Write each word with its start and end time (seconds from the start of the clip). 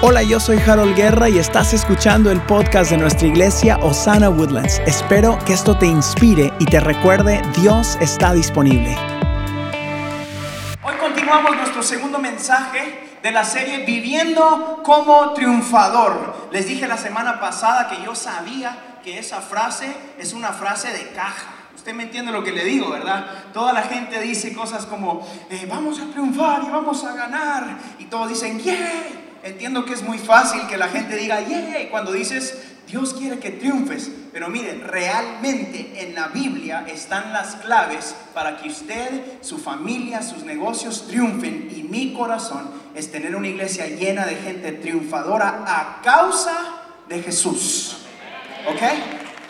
Hola, 0.00 0.22
yo 0.22 0.38
soy 0.38 0.58
Harold 0.58 0.94
Guerra 0.94 1.28
y 1.28 1.38
estás 1.40 1.74
escuchando 1.74 2.30
el 2.30 2.40
podcast 2.40 2.92
de 2.92 2.98
nuestra 2.98 3.26
iglesia 3.26 3.78
Osana 3.78 4.30
Woodlands. 4.30 4.80
Espero 4.86 5.36
que 5.44 5.54
esto 5.54 5.76
te 5.76 5.86
inspire 5.86 6.52
y 6.60 6.66
te 6.66 6.78
recuerde, 6.78 7.42
Dios 7.60 7.98
está 8.00 8.32
disponible. 8.32 8.96
Hoy 10.84 10.94
continuamos 11.00 11.56
nuestro 11.56 11.82
segundo 11.82 12.20
mensaje 12.20 13.18
de 13.20 13.32
la 13.32 13.44
serie 13.44 13.84
Viviendo 13.84 14.82
como 14.84 15.32
triunfador. 15.32 16.48
Les 16.52 16.68
dije 16.68 16.86
la 16.86 16.96
semana 16.96 17.40
pasada 17.40 17.88
que 17.88 18.00
yo 18.04 18.14
sabía 18.14 19.00
que 19.02 19.18
esa 19.18 19.40
frase 19.40 19.92
es 20.16 20.32
una 20.32 20.52
frase 20.52 20.92
de 20.92 21.08
caja. 21.08 21.54
Usted 21.74 21.92
me 21.92 22.04
entiende 22.04 22.30
lo 22.30 22.44
que 22.44 22.52
le 22.52 22.62
digo, 22.62 22.88
¿verdad? 22.90 23.26
Toda 23.52 23.72
la 23.72 23.82
gente 23.82 24.20
dice 24.20 24.54
cosas 24.54 24.86
como, 24.86 25.26
eh, 25.50 25.66
vamos 25.68 25.98
a 25.98 26.04
triunfar 26.12 26.62
y 26.62 26.70
vamos 26.70 27.02
a 27.02 27.14
ganar. 27.14 27.78
Y 27.98 28.04
todos 28.04 28.28
dicen, 28.28 28.60
¡yeah! 28.60 29.26
Entiendo 29.42 29.84
que 29.84 29.94
es 29.94 30.02
muy 30.02 30.18
fácil 30.18 30.66
que 30.68 30.76
la 30.76 30.88
gente 30.88 31.16
diga, 31.16 31.40
¡yeah! 31.40 31.90
Cuando 31.90 32.12
dices, 32.12 32.58
Dios 32.88 33.14
quiere 33.14 33.38
que 33.38 33.50
triunfes. 33.50 34.10
Pero 34.32 34.48
miren, 34.48 34.82
realmente 34.86 35.92
en 35.96 36.14
la 36.14 36.28
Biblia 36.28 36.84
están 36.88 37.32
las 37.32 37.56
claves 37.56 38.14
para 38.34 38.56
que 38.56 38.68
usted, 38.68 39.40
su 39.42 39.58
familia, 39.58 40.22
sus 40.22 40.42
negocios 40.42 41.06
triunfen. 41.06 41.70
Y 41.74 41.82
mi 41.82 42.14
corazón 42.14 42.70
es 42.94 43.12
tener 43.12 43.36
una 43.36 43.48
iglesia 43.48 43.86
llena 43.86 44.26
de 44.26 44.36
gente 44.36 44.72
triunfadora 44.72 45.64
a 45.66 46.00
causa 46.02 46.82
de 47.08 47.22
Jesús. 47.22 47.98
¿Ok? 48.68 48.82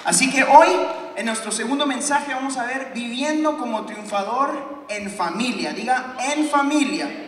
Así 0.04 0.30
que 0.30 0.44
hoy, 0.44 0.68
en 1.16 1.26
nuestro 1.26 1.52
segundo 1.52 1.86
mensaje, 1.86 2.34
vamos 2.34 2.56
a 2.56 2.64
ver 2.64 2.92
viviendo 2.94 3.56
como 3.56 3.84
triunfador 3.84 4.84
en 4.88 5.10
familia. 5.10 5.72
Diga, 5.72 6.16
en 6.34 6.48
familia. 6.48 7.27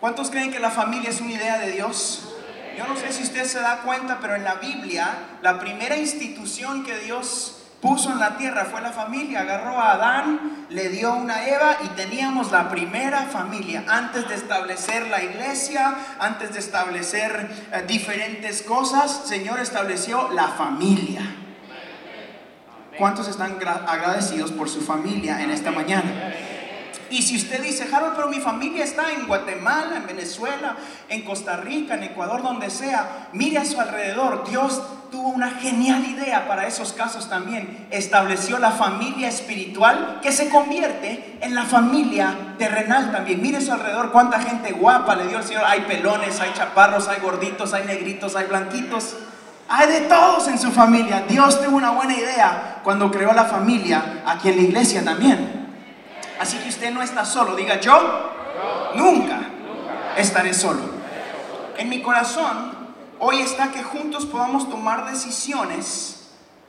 ¿Cuántos 0.00 0.30
creen 0.30 0.52
que 0.52 0.60
la 0.60 0.70
familia 0.70 1.10
es 1.10 1.20
una 1.20 1.32
idea 1.32 1.58
de 1.58 1.72
Dios? 1.72 2.28
Yo 2.76 2.86
no 2.86 2.96
sé 2.96 3.12
si 3.12 3.24
usted 3.24 3.44
se 3.44 3.58
da 3.58 3.78
cuenta, 3.78 4.18
pero 4.20 4.36
en 4.36 4.44
la 4.44 4.54
Biblia, 4.54 5.08
la 5.42 5.58
primera 5.58 5.96
institución 5.96 6.84
que 6.84 6.96
Dios 7.00 7.56
puso 7.80 8.12
en 8.12 8.20
la 8.20 8.36
tierra 8.36 8.66
fue 8.66 8.80
la 8.80 8.92
familia. 8.92 9.40
Agarró 9.40 9.76
a 9.76 9.94
Adán, 9.94 10.66
le 10.70 10.88
dio 10.88 11.14
una 11.14 11.48
Eva 11.48 11.78
y 11.84 11.88
teníamos 11.88 12.52
la 12.52 12.68
primera 12.68 13.22
familia. 13.22 13.84
Antes 13.88 14.28
de 14.28 14.36
establecer 14.36 15.08
la 15.08 15.20
iglesia, 15.20 15.96
antes 16.20 16.52
de 16.52 16.60
establecer 16.60 17.50
eh, 17.72 17.84
diferentes 17.88 18.62
cosas, 18.62 19.22
Señor 19.26 19.58
estableció 19.58 20.30
la 20.30 20.46
familia. 20.46 21.22
¿Cuántos 22.96 23.26
están 23.26 23.58
agradecidos 23.86 24.52
por 24.52 24.68
su 24.68 24.80
familia 24.80 25.40
en 25.42 25.50
esta 25.50 25.72
mañana? 25.72 26.27
Y 27.10 27.22
si 27.22 27.36
usted 27.36 27.62
dice, 27.62 27.88
Harold, 27.92 28.14
pero 28.14 28.28
mi 28.28 28.40
familia 28.40 28.84
está 28.84 29.12
en 29.12 29.26
Guatemala, 29.26 29.96
en 29.96 30.06
Venezuela, 30.06 30.76
en 31.08 31.22
Costa 31.22 31.56
Rica, 31.56 31.94
en 31.94 32.04
Ecuador, 32.04 32.42
donde 32.42 32.70
sea, 32.70 33.28
mire 33.32 33.58
a 33.58 33.64
su 33.64 33.80
alrededor. 33.80 34.48
Dios 34.48 34.82
tuvo 35.10 35.28
una 35.28 35.50
genial 35.50 36.04
idea 36.04 36.46
para 36.46 36.66
esos 36.66 36.92
casos 36.92 37.28
también. 37.28 37.86
Estableció 37.90 38.58
la 38.58 38.72
familia 38.72 39.28
espiritual 39.28 40.20
que 40.22 40.32
se 40.32 40.48
convierte 40.50 41.38
en 41.40 41.54
la 41.54 41.64
familia 41.64 42.34
terrenal 42.58 43.10
también. 43.10 43.40
Mire 43.40 43.58
a 43.58 43.60
su 43.60 43.72
alrededor 43.72 44.12
cuánta 44.12 44.40
gente 44.40 44.72
guapa 44.72 45.16
le 45.16 45.28
dio 45.28 45.38
el 45.38 45.44
Señor. 45.44 45.64
Hay 45.66 45.82
pelones, 45.82 46.40
hay 46.40 46.52
chaparros, 46.52 47.08
hay 47.08 47.20
gorditos, 47.20 47.72
hay 47.72 47.84
negritos, 47.84 48.36
hay 48.36 48.46
blanquitos. 48.46 49.16
Hay 49.70 49.86
de 49.86 50.00
todos 50.02 50.48
en 50.48 50.58
su 50.58 50.70
familia. 50.70 51.24
Dios 51.28 51.62
tuvo 51.62 51.76
una 51.76 51.90
buena 51.90 52.14
idea 52.14 52.80
cuando 52.82 53.10
creó 53.10 53.32
la 53.32 53.44
familia 53.44 54.22
aquí 54.26 54.48
en 54.48 54.56
la 54.56 54.62
iglesia 54.62 55.04
también. 55.04 55.57
Así 56.38 56.58
que 56.58 56.68
usted 56.68 56.92
no 56.92 57.02
está 57.02 57.24
solo. 57.24 57.56
Diga 57.56 57.80
yo, 57.80 58.32
nunca 58.94 59.40
estaré 60.16 60.54
solo. 60.54 60.80
En 61.76 61.88
mi 61.88 62.02
corazón 62.02 62.72
hoy 63.18 63.40
está 63.40 63.70
que 63.70 63.82
juntos 63.82 64.26
podamos 64.26 64.68
tomar 64.68 65.10
decisiones 65.10 66.14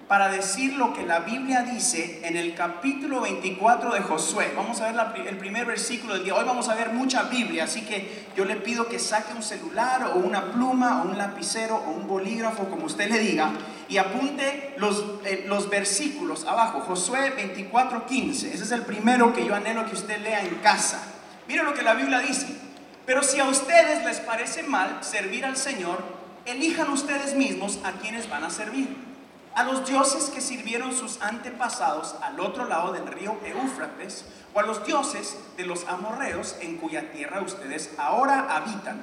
para 0.08 0.30
decir 0.30 0.73
lo 0.73 0.91
que 0.91 1.06
la 1.06 1.19
Biblia 1.19 1.62
dice 1.62 2.22
en 2.24 2.35
el 2.35 2.56
capítulo 2.56 3.22
24 3.22 3.94
de 3.94 4.02
Josué. 4.02 4.52
Vamos 4.56 4.81
a 4.81 4.91
ver 4.91 5.28
el 5.28 5.38
primer 5.38 5.68
versículo 5.68 6.16
del 6.16 6.24
día. 6.24 6.34
Hoy 6.34 6.46
vamos 6.46 6.68
a 6.68 6.74
ver 6.74 6.90
mucha 6.90 7.24
Biblia, 7.24 7.66
así 7.66 7.84
que 7.84 8.25
yo 8.35 8.44
le 8.44 8.56
pido 8.56 8.88
que 8.88 8.97
saque 8.97 9.35
un 9.35 9.44
celular 9.44 10.12
o 10.16 10.18
una 10.18 10.52
pluma 10.52 11.03
o 11.03 11.09
un 11.09 11.16
lapicero 11.16 11.75
o 11.75 11.91
un 11.91 12.08
bolígrafo, 12.08 12.66
como 12.72 12.88
usted 12.88 13.08
le 13.08 13.19
diga, 13.19 13.52
y 13.89 13.97
apunte 13.97 14.75
los, 14.77 15.03
eh, 15.25 15.45
los 15.47 15.69
versículos 15.69 16.45
abajo. 16.45 16.81
Josué 16.81 17.31
24, 17.31 18.05
15. 18.05 18.53
Ese 18.53 18.63
es 18.63 18.72
el 18.72 18.83
primero 18.83 19.33
que 19.33 19.45
yo 19.45 19.55
anhelo 19.55 19.85
que 19.85 19.95
usted 19.95 20.19
lea 20.22 20.41
en 20.41 20.55
casa. 20.55 21.01
Mire 21.47 21.63
lo 21.63 21.73
que 21.73 21.81
la 21.81 21.95
Biblia 21.95 22.19
dice. 22.19 22.47
Pero 23.05 23.23
si 23.23 23.39
a 23.39 23.45
ustedes 23.45 24.05
les 24.05 24.19
parece 24.19 24.63
mal 24.63 24.99
servir 25.01 25.44
al 25.44 25.57
Señor, 25.57 25.97
elijan 26.45 26.89
ustedes 26.89 27.33
mismos 27.33 27.79
a 27.83 27.94
quienes 27.94 28.29
van 28.29 28.44
a 28.44 28.49
servir 28.49 29.09
a 29.55 29.63
los 29.63 29.85
dioses 29.85 30.29
que 30.29 30.39
sirvieron 30.39 30.95
sus 30.95 31.22
antepasados 31.22 32.16
al 32.22 32.39
otro 32.39 32.66
lado 32.66 32.94
del 32.94 33.05
río 33.07 33.38
Éufrates, 33.44 34.25
o 34.53 34.59
a 34.59 34.63
los 34.63 34.85
dioses 34.85 35.38
de 35.57 35.66
los 35.66 35.85
amorreos 35.88 36.55
en 36.61 36.78
cuya 36.78 37.11
tierra 37.11 37.41
ustedes 37.41 37.91
ahora 37.97 38.47
habitan. 38.55 39.01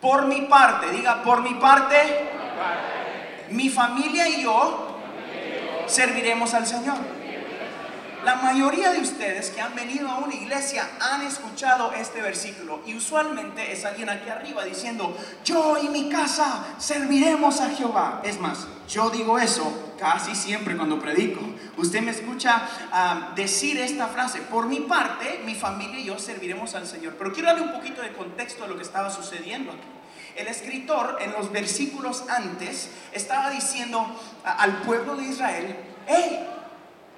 Por 0.00 0.26
mi 0.26 0.42
parte, 0.42 0.90
diga, 0.90 1.22
por 1.22 1.40
mi 1.42 1.54
parte, 1.54 1.96
mi 2.02 3.05
familia 3.70 4.28
y 4.28 4.42
yo 4.42 4.96
serviremos 5.86 6.54
al 6.54 6.66
Señor. 6.66 6.96
La 8.26 8.34
mayoría 8.34 8.90
de 8.90 9.00
ustedes 9.00 9.50
que 9.50 9.60
han 9.60 9.76
venido 9.76 10.08
a 10.08 10.18
una 10.18 10.34
iglesia 10.34 10.90
han 11.00 11.22
escuchado 11.22 11.92
este 11.92 12.20
versículo 12.20 12.82
y 12.84 12.96
usualmente 12.96 13.70
es 13.70 13.84
alguien 13.84 14.08
aquí 14.08 14.28
arriba 14.28 14.64
diciendo, 14.64 15.16
yo 15.44 15.78
y 15.80 15.88
mi 15.88 16.08
casa 16.08 16.74
serviremos 16.76 17.60
a 17.60 17.70
Jehová. 17.70 18.22
Es 18.24 18.40
más, 18.40 18.66
yo 18.88 19.10
digo 19.10 19.38
eso 19.38 19.92
casi 19.96 20.34
siempre 20.34 20.76
cuando 20.76 20.98
predico. 20.98 21.40
Usted 21.76 22.02
me 22.02 22.10
escucha 22.10 22.68
ah, 22.90 23.32
decir 23.36 23.78
esta 23.78 24.08
frase, 24.08 24.40
por 24.40 24.66
mi 24.66 24.80
parte, 24.80 25.42
mi 25.44 25.54
familia 25.54 26.00
y 26.00 26.06
yo 26.06 26.18
serviremos 26.18 26.74
al 26.74 26.88
Señor. 26.88 27.14
Pero 27.16 27.32
quiero 27.32 27.50
darle 27.50 27.62
un 27.62 27.72
poquito 27.74 28.02
de 28.02 28.12
contexto 28.12 28.64
de 28.64 28.70
lo 28.70 28.76
que 28.76 28.82
estaba 28.82 29.08
sucediendo 29.08 29.70
aquí. 29.70 29.95
El 30.36 30.48
escritor 30.48 31.16
en 31.20 31.32
los 31.32 31.50
versículos 31.50 32.24
antes 32.28 32.90
estaba 33.12 33.50
diciendo 33.50 34.06
al 34.44 34.82
pueblo 34.82 35.16
de 35.16 35.24
Israel, 35.24 35.76
hey, 36.06 36.46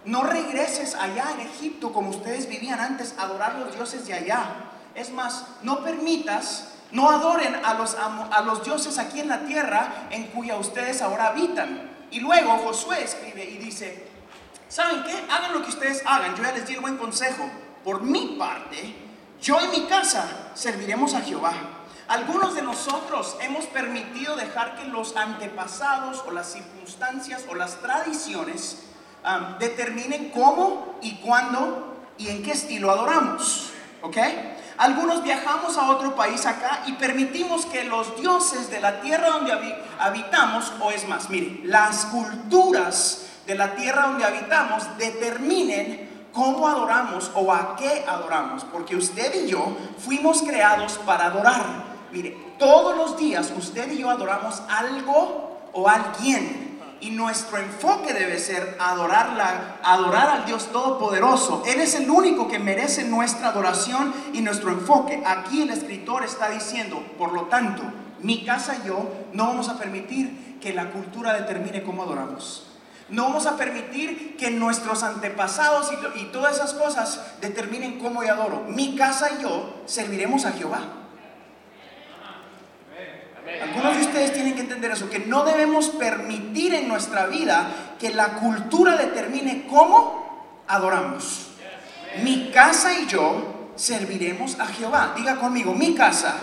no 0.05 0.23
regreses 0.23 0.95
allá 0.95 1.33
en 1.35 1.41
Egipto 1.41 1.93
como 1.93 2.11
ustedes 2.11 2.49
vivían 2.49 2.81
antes, 2.81 3.15
adorar 3.19 3.57
los 3.57 3.75
dioses 3.75 4.07
de 4.07 4.15
allá. 4.15 4.71
Es 4.95 5.11
más, 5.11 5.47
no 5.63 5.83
permitas, 5.83 6.69
no 6.93 7.11
adoren 7.11 7.57
a 7.65 7.75
los, 7.75 7.97
a 7.97 8.41
los 8.43 8.65
dioses 8.65 8.99
aquí 8.99 9.21
en 9.21 9.29
la 9.29 9.41
tierra 9.41 10.09
en 10.11 10.29
cuya 10.29 10.57
ustedes 10.57 11.03
ahora 11.03 11.29
habitan. 11.29 11.91
Y 12.11 12.21
luego 12.21 12.57
Josué 12.59 13.03
escribe 13.03 13.45
y 13.45 13.59
dice, 13.59 14.07
¿saben 14.69 15.03
qué? 15.03 15.15
Hagan 15.31 15.53
lo 15.53 15.63
que 15.63 15.71
ustedes 15.71 16.03
hagan. 16.07 16.35
Yo 16.37 16.43
ya 16.43 16.53
les 16.53 16.67
di 16.67 16.75
el 16.75 16.81
buen 16.81 16.97
consejo. 16.97 17.51
Por 17.85 18.03
mi 18.03 18.37
parte, 18.39 18.95
yo 19.41 19.59
y 19.61 19.69
mi 19.69 19.87
casa 19.87 20.51
serviremos 20.55 21.15
a 21.15 21.21
Jehová. 21.21 21.53
Algunos 22.09 22.55
de 22.55 22.63
nosotros 22.63 23.37
hemos 23.43 23.67
permitido 23.67 24.35
dejar 24.35 24.77
que 24.77 24.87
los 24.87 25.15
antepasados 25.15 26.25
o 26.27 26.31
las 26.31 26.51
circunstancias 26.51 27.45
o 27.51 27.55
las 27.55 27.77
tradiciones 27.83 28.79
determinen 29.59 30.31
cómo 30.31 30.97
y 31.03 31.17
cuándo 31.17 31.97
y 32.17 32.29
en 32.29 32.43
qué 32.43 32.53
estilo 32.53 32.91
adoramos. 32.91 33.73
¿Ok? 34.01 34.17
Algunos 34.79 35.23
viajamos 35.23 35.77
a 35.77 35.91
otro 35.91 36.15
país 36.15 36.47
acá 36.47 36.85
y 36.87 36.93
permitimos 36.93 37.67
que 37.67 37.85
los 37.85 38.19
dioses 38.19 38.71
de 38.71 38.81
la 38.81 39.03
tierra 39.03 39.29
donde 39.29 39.53
habitamos, 39.99 40.73
o 40.81 40.91
es 40.91 41.07
más, 41.07 41.29
miren, 41.29 41.61
las 41.65 42.07
culturas 42.07 43.27
de 43.47 43.55
la 43.55 43.75
tierra 43.75 44.07
donde 44.07 44.25
habitamos 44.25 44.97
determinen 44.97 46.09
cómo 46.33 46.69
adoramos 46.69 47.31
o 47.35 47.53
a 47.53 47.77
qué 47.77 48.07
adoramos, 48.09 48.65
porque 48.65 48.97
usted 48.97 49.45
y 49.45 49.49
yo 49.49 49.77
fuimos 49.99 50.41
creados 50.43 50.99
para 51.05 51.27
adorar. 51.27 51.98
Mire, 52.13 52.37
todos 52.59 52.97
los 52.97 53.19
días 53.19 53.53
usted 53.57 53.91
y 53.93 53.99
yo 53.99 54.11
adoramos 54.11 54.63
algo 54.69 55.59
o 55.73 55.89
alguien 55.89 56.69
y 57.01 57.11
nuestro 57.11 57.59
enfoque 57.59 58.13
debe 58.13 58.39
ser 58.39 58.77
adorarla, 58.81 59.77
adorar 59.83 60.31
al 60.31 60.47
Dios 60.47 60.67
Todopoderoso. 60.73 61.63
Él 61.67 61.81
es 61.81 61.95
el 61.95 62.11
único 62.11 62.49
que 62.49 62.59
merece 62.59 63.05
nuestra 63.05 63.49
adoración 63.49 64.13
y 64.33 64.41
nuestro 64.41 64.71
enfoque. 64.71 65.23
Aquí 65.25 65.63
el 65.63 65.71
escritor 65.71 66.25
está 66.25 66.51
diciendo, 66.51 67.01
por 67.17 67.33
lo 67.33 67.43
tanto, 67.43 67.83
mi 68.21 68.45
casa 68.45 68.77
y 68.83 68.89
yo 68.89 69.09
no 69.33 69.47
vamos 69.47 69.69
a 69.69 69.79
permitir 69.79 70.59
que 70.61 70.73
la 70.73 70.91
cultura 70.91 71.35
determine 71.35 71.85
cómo 71.85 72.03
adoramos. 72.03 72.65
No 73.09 73.25
vamos 73.25 73.47
a 73.47 73.57
permitir 73.57 74.37
que 74.37 74.51
nuestros 74.51 75.03
antepasados 75.03 75.91
y, 75.93 76.21
y 76.21 76.25
todas 76.27 76.57
esas 76.57 76.75
cosas 76.75 77.21
determinen 77.41 77.99
cómo 78.01 78.23
yo 78.25 78.33
adoro. 78.33 78.65
Mi 78.69 78.97
casa 78.97 79.31
y 79.39 79.43
yo 79.43 79.83
serviremos 79.87 80.45
a 80.45 80.53
Jehová. 80.53 80.98
Algunos 83.63 83.97
de 83.97 84.03
ustedes 84.03 84.35
tienen 84.35 84.55
que 84.55 84.61
entender 84.61 84.91
eso, 84.91 85.09
que 85.09 85.21
no 85.21 85.45
debemos 85.45 85.89
permitir 85.91 86.75
en 86.75 86.87
nuestra 86.87 87.27
vida 87.27 87.95
que 87.99 88.11
la 88.11 88.35
cultura 88.35 88.97
determine 88.97 89.67
cómo 89.67 90.65
adoramos. 90.67 91.49
Mi 92.23 92.51
casa 92.51 92.99
y 92.99 93.07
yo 93.07 93.71
serviremos 93.75 94.59
a 94.61 94.67
Jehová. 94.67 95.15
Diga 95.17 95.37
conmigo, 95.37 95.73
mi 95.73 95.95
casa 95.95 96.37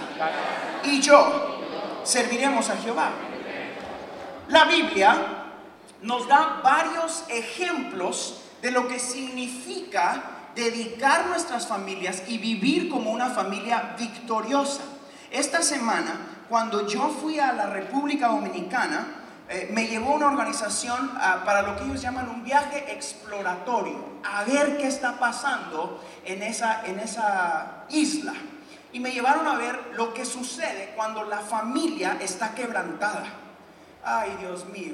y 0.83 0.99
yo 0.99 1.59
serviremos 2.03 2.69
a 2.69 2.77
Jehová. 2.77 3.11
La 4.47 4.65
Biblia 4.65 5.15
nos 6.01 6.27
da 6.27 6.61
varios 6.63 7.23
ejemplos 7.29 8.41
de 8.61 8.71
lo 8.71 8.87
que 8.87 8.99
significa 8.99 10.23
dedicar 10.55 11.27
nuestras 11.27 11.67
familias 11.67 12.23
y 12.27 12.37
vivir 12.37 12.89
como 12.89 13.11
una 13.11 13.29
familia 13.29 13.95
victoriosa. 13.97 14.81
Esta 15.31 15.61
semana, 15.61 16.34
cuando 16.49 16.87
yo 16.87 17.09
fui 17.09 17.39
a 17.39 17.53
la 17.53 17.67
República 17.67 18.27
Dominicana, 18.27 19.07
eh, 19.47 19.69
me 19.71 19.87
llevó 19.87 20.15
una 20.15 20.27
organización 20.27 21.11
ah, 21.17 21.43
para 21.45 21.61
lo 21.61 21.75
que 21.75 21.83
ellos 21.83 22.01
llaman 22.01 22.29
un 22.29 22.43
viaje 22.43 22.91
exploratorio, 22.91 23.97
a 24.23 24.43
ver 24.43 24.77
qué 24.77 24.87
está 24.87 25.19
pasando 25.19 26.03
en 26.25 26.41
esa, 26.41 26.85
en 26.85 26.99
esa 26.99 27.85
isla. 27.89 28.33
Y 28.91 28.99
me 28.99 29.11
llevaron 29.11 29.47
a 29.47 29.55
ver 29.55 29.91
lo 29.95 30.13
que 30.13 30.25
sucede 30.25 30.93
cuando 30.95 31.23
la 31.23 31.39
familia 31.39 32.17
está 32.21 32.55
quebrantada. 32.55 33.25
Ay, 34.03 34.35
Dios 34.39 34.65
mío, 34.67 34.93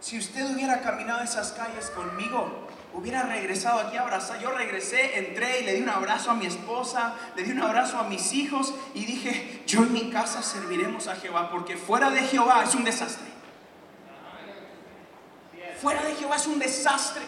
si 0.00 0.18
usted 0.18 0.54
hubiera 0.54 0.80
caminado 0.80 1.22
esas 1.22 1.52
calles 1.52 1.90
conmigo, 1.90 2.63
hubiera 2.94 3.22
regresado 3.22 3.80
aquí 3.80 3.96
a 3.96 4.02
abrazar. 4.02 4.40
Yo 4.40 4.50
regresé, 4.50 5.18
entré 5.18 5.60
y 5.60 5.64
le 5.64 5.74
di 5.74 5.82
un 5.82 5.88
abrazo 5.88 6.30
a 6.30 6.34
mi 6.34 6.46
esposa, 6.46 7.14
le 7.36 7.42
di 7.42 7.50
un 7.50 7.60
abrazo 7.60 7.98
a 7.98 8.04
mis 8.04 8.32
hijos 8.32 8.74
y 8.94 9.04
dije, 9.04 9.62
yo 9.66 9.82
en 9.82 9.92
mi 9.92 10.10
casa 10.10 10.42
serviremos 10.42 11.08
a 11.08 11.16
Jehová, 11.16 11.50
porque 11.50 11.76
fuera 11.76 12.10
de 12.10 12.22
Jehová 12.22 12.64
es 12.64 12.74
un 12.74 12.84
desastre. 12.84 13.26
Fuera 15.80 16.02
de 16.02 16.14
Jehová 16.14 16.36
es 16.36 16.46
un 16.46 16.58
desastre. 16.58 17.22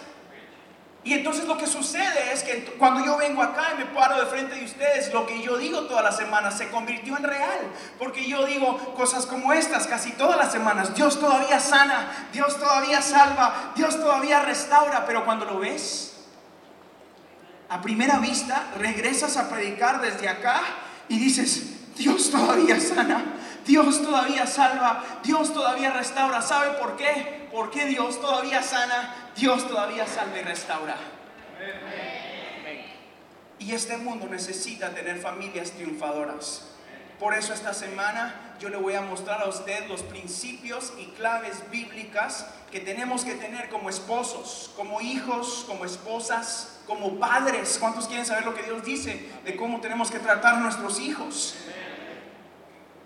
Y 1.07 1.15
entonces 1.15 1.45
lo 1.45 1.57
que 1.57 1.69
sucede 1.69 2.33
es 2.33 2.43
que 2.43 2.65
cuando 2.79 3.05
yo 3.05 3.17
vengo 3.17 3.41
acá 3.41 3.69
y 3.73 3.79
me 3.79 3.87
paro 3.87 4.19
de 4.19 4.27
frente 4.27 4.57
de 4.57 4.65
ustedes, 4.65 5.15
lo 5.15 5.25
que 5.25 5.41
yo 5.41 5.57
digo 5.57 5.83
todas 5.83 6.03
las 6.03 6.17
semanas 6.17 6.59
se 6.59 6.69
convirtió 6.69 7.17
en 7.17 7.23
real. 7.23 7.61
Porque 7.97 8.29
yo 8.29 8.45
digo 8.45 8.77
cosas 8.97 9.25
como 9.25 9.53
estas 9.53 9.87
casi 9.87 10.11
todas 10.11 10.37
las 10.37 10.51
semanas. 10.51 10.97
Dios 10.97 11.21
todavía 11.21 11.61
sana, 11.61 12.29
Dios 12.33 12.59
todavía 12.59 13.01
salva, 13.01 13.73
Dios 13.77 14.01
todavía 14.01 14.41
restaura. 14.43 15.07
Pero 15.07 15.25
cuando 15.25 15.45
lo 15.45 15.61
ves, 15.61 16.25
a 17.69 17.81
primera 17.81 18.19
vista, 18.19 18.65
regresas 18.77 19.37
a 19.37 19.49
predicar 19.49 20.01
desde 20.01 20.29
acá 20.29 20.61
y 21.09 21.21
dices, 21.21 21.95
Dios 21.97 22.33
todavía 22.33 22.81
sana, 22.81 23.23
Dios 23.65 24.03
todavía 24.03 24.45
salva, 24.49 25.05
Dios 25.23 25.55
todavía 25.55 25.93
restaura. 25.93 26.43
¿Sabe 26.43 26.71
por 26.81 26.97
qué? 26.97 27.46
Porque 27.57 27.87
Dios 27.87 28.21
todavía 28.21 28.63
sana, 28.63 29.31
Dios 29.35 29.67
todavía 29.67 30.07
salva 30.07 30.39
y 30.39 30.43
restaura. 30.43 30.95
Y 33.59 33.73
este 33.73 33.97
mundo 33.97 34.27
necesita 34.31 34.91
tener 34.91 35.19
familias 35.19 35.71
triunfadoras. 35.71 36.67
Por 37.19 37.33
eso 37.33 37.55
esta 37.55 37.73
semana 37.73 38.55
yo 38.61 38.69
le 38.69 38.77
voy 38.77 38.93
a 38.93 39.01
mostrar 39.01 39.41
a 39.41 39.49
usted 39.49 39.89
los 39.89 40.03
principios 40.03 40.93
y 40.99 41.07
claves 41.13 41.63
bíblicas 41.71 42.47
que 42.71 42.81
tenemos 42.81 43.25
que 43.25 43.37
tener 43.37 43.71
como 43.71 43.89
esposos, 43.89 44.71
como 44.77 45.01
hijos, 45.01 45.65
como 45.67 45.87
esposas, 45.87 46.81
como 46.87 47.19
padres. 47.19 47.79
¿Cuántos 47.81 48.07
quieren 48.07 48.27
saber 48.27 48.45
lo 48.45 48.55
que 48.55 48.65
Dios 48.65 48.85
dice 48.85 49.31
de 49.47 49.57
cómo 49.57 49.81
tenemos 49.81 50.11
que 50.11 50.19
tratar 50.19 50.57
a 50.57 50.61
nuestros 50.61 51.01
hijos? 51.01 51.57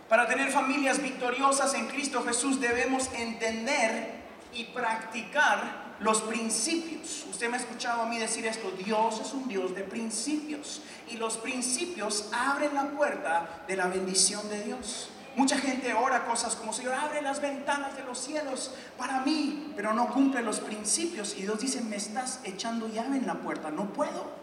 Para 0.09 0.27
tener 0.27 0.51
familias 0.51 1.01
victoriosas 1.01 1.73
en 1.75 1.87
Cristo 1.87 2.25
Jesús 2.25 2.61
debemos 2.61 3.09
entender 3.15 4.20
y 4.53 4.65
practicar 4.65 5.91
los 6.01 6.23
principios. 6.23 7.27
Usted 7.31 7.49
me 7.49 7.57
ha 7.57 7.61
escuchado 7.61 8.03
a 8.03 8.07
mí 8.07 8.19
decir 8.19 8.47
esto, 8.47 8.71
Dios 8.85 9.21
es 9.21 9.33
un 9.33 9.49
Dios 9.49 9.75
de 9.75 9.83
principios 9.83 10.83
y 11.09 11.17
los 11.17 11.37
principios 11.37 12.29
abren 12.33 12.75
la 12.75 12.91
puerta 12.91 13.65
de 13.69 13.77
la 13.77 13.87
bendición 13.87 14.49
de 14.49 14.63
Dios. 14.63 15.11
Mucha 15.37 15.59
gente 15.59 15.95
ora 15.95 16.25
cosas 16.25 16.57
como, 16.57 16.73
Señor, 16.73 16.95
abre 16.95 17.23
las 17.23 17.41
ventanas 17.41 17.97
de 17.97 18.03
los 18.03 18.19
cielos 18.19 18.75
para 18.99 19.21
mí, 19.21 19.73
pero 19.77 19.95
no 19.95 20.09
cumple 20.11 20.43
los 20.43 20.59
principios. 20.59 21.37
Y 21.37 21.43
Dios 21.43 21.61
dice, 21.61 21.83
me 21.83 21.97
estás 21.97 22.41
echando 22.45 22.89
llave 22.89 23.19
en 23.19 23.27
la 23.27 23.35
puerta, 23.35 23.71
no 23.71 23.93
puedo. 23.93 24.41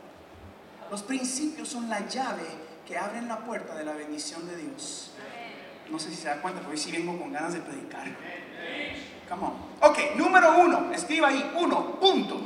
Los 0.89 1.03
principios 1.03 1.67
son 1.67 1.89
la 1.89 2.07
llave 2.07 2.45
que 2.85 2.97
abren 2.97 3.27
la 3.27 3.39
puerta 3.39 3.75
de 3.75 3.83
la 3.83 3.93
bendición 3.93 4.47
de 4.47 4.55
Dios. 4.55 5.11
No 5.91 5.99
sé 5.99 6.09
si 6.09 6.15
se 6.15 6.29
da 6.29 6.41
cuenta, 6.41 6.61
pero 6.61 6.71
hoy 6.71 6.77
sí 6.77 6.91
vengo 6.91 7.19
con 7.19 7.33
ganas 7.33 7.53
de 7.53 7.59
predicar. 7.59 8.07
Come 9.29 9.43
on. 9.43 9.53
Ok, 9.81 10.15
número 10.15 10.57
uno, 10.57 10.91
escriba 10.93 11.27
ahí, 11.27 11.53
uno, 11.57 11.99
punto. 11.99 12.39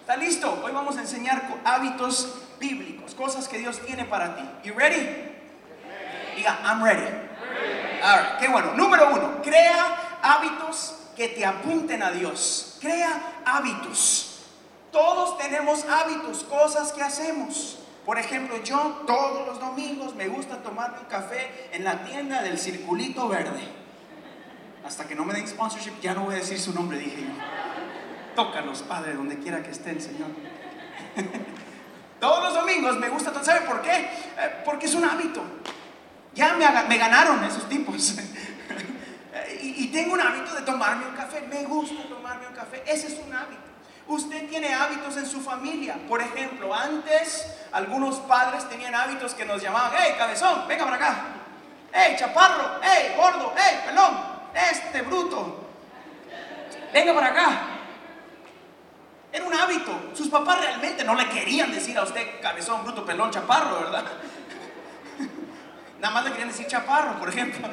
¿Está 0.00 0.16
listo? 0.16 0.60
Hoy 0.64 0.72
vamos 0.72 0.96
a 0.96 1.00
enseñar 1.00 1.42
hábitos 1.64 2.38
bíblicos, 2.58 3.14
cosas 3.14 3.48
que 3.48 3.58
Dios 3.58 3.80
tiene 3.84 4.04
para 4.04 4.36
ti. 4.36 4.42
You 4.64 4.74
ready? 4.74 5.06
Diga, 6.36 6.58
I'm 6.64 6.82
ready. 6.82 7.06
All 8.02 8.18
right, 8.18 8.38
qué 8.38 8.48
bueno. 8.48 8.72
Número 8.74 9.10
uno, 9.12 9.42
crea 9.42 10.18
hábitos 10.22 10.94
que 11.16 11.28
te 11.28 11.44
apunten 11.44 12.02
a 12.02 12.10
Dios. 12.12 12.78
Crea 12.80 13.40
hábitos. 13.44 14.44
Todos 14.92 15.36
tenemos 15.36 15.84
hábitos, 15.84 16.44
cosas 16.44 16.92
que 16.92 17.02
hacemos. 17.02 17.78
Por 18.06 18.18
ejemplo, 18.18 18.62
yo 18.62 19.02
todos 19.06 19.46
los 19.46 19.60
domingos 19.60 20.14
me 20.14 20.28
gusta 20.28 20.62
tomarme 20.62 21.00
un 21.00 21.06
café 21.06 21.68
en 21.72 21.84
la 21.84 22.04
tienda 22.04 22.40
del 22.40 22.58
Circulito 22.58 23.28
Verde. 23.28 23.87
Hasta 24.84 25.06
que 25.06 25.14
no 25.14 25.24
me 25.24 25.34
den 25.34 25.46
sponsorship, 25.46 26.00
ya 26.00 26.14
no 26.14 26.22
voy 26.22 26.34
a 26.34 26.38
decir 26.38 26.58
su 26.58 26.72
nombre, 26.72 26.98
dije 26.98 27.22
yo. 27.22 27.32
Tócalos, 28.34 28.82
Padre, 28.82 29.14
donde 29.14 29.38
quiera 29.38 29.62
que 29.62 29.70
estén, 29.70 30.00
Señor. 30.00 30.28
Todos 32.20 32.42
los 32.44 32.54
domingos 32.54 32.96
me 32.98 33.08
gusta, 33.08 33.32
¿sabe 33.44 33.62
por 33.62 33.82
qué? 33.82 33.96
Eh, 33.96 34.62
porque 34.64 34.86
es 34.86 34.94
un 34.94 35.04
hábito. 35.04 35.42
Ya 36.34 36.54
me, 36.54 36.98
ganaron 36.98 37.42
esos 37.44 37.68
tipos. 37.68 38.16
y, 39.62 39.84
y 39.84 39.88
tengo 39.88 40.14
un 40.14 40.20
hábito 40.20 40.54
de 40.54 40.62
tomarme 40.62 41.06
un 41.06 41.14
café. 41.14 41.42
Me 41.42 41.64
gusta 41.64 42.08
tomarme 42.08 42.46
un 42.46 42.54
café. 42.54 42.82
Ese 42.86 43.08
es 43.08 43.20
un 43.26 43.32
hábito. 43.32 43.68
Usted 44.08 44.48
tiene 44.48 44.72
hábitos 44.72 45.16
en 45.18 45.26
su 45.26 45.40
familia. 45.40 45.96
Por 46.08 46.22
ejemplo, 46.22 46.74
antes 46.74 47.46
algunos 47.72 48.16
padres 48.20 48.68
tenían 48.68 48.94
hábitos 48.94 49.34
que 49.34 49.44
nos 49.44 49.60
llamaban, 49.60 49.92
hey, 49.94 50.14
cabezón, 50.16 50.66
venga 50.66 50.84
para 50.84 50.96
acá. 50.96 51.24
Hey, 51.92 52.16
chaparro, 52.18 52.80
hey, 52.82 53.14
gordo, 53.16 53.52
hey, 53.56 53.80
pelón, 53.86 54.37
este 54.54 55.02
bruto. 55.02 55.68
Venga 56.92 57.14
para 57.14 57.26
acá. 57.28 57.60
Era 59.32 59.44
un 59.44 59.54
hábito. 59.54 60.10
Sus 60.14 60.28
papás 60.28 60.60
realmente 60.60 61.04
no 61.04 61.14
le 61.14 61.28
querían 61.28 61.70
decir 61.70 61.96
a 61.98 62.02
usted 62.02 62.40
cabezón, 62.40 62.82
bruto, 62.84 63.04
pelón, 63.04 63.30
chaparro, 63.30 63.80
¿verdad? 63.80 64.04
Nada 66.00 66.14
más 66.14 66.24
le 66.24 66.30
querían 66.30 66.48
decir 66.48 66.66
chaparro, 66.66 67.18
por 67.18 67.28
ejemplo. 67.28 67.68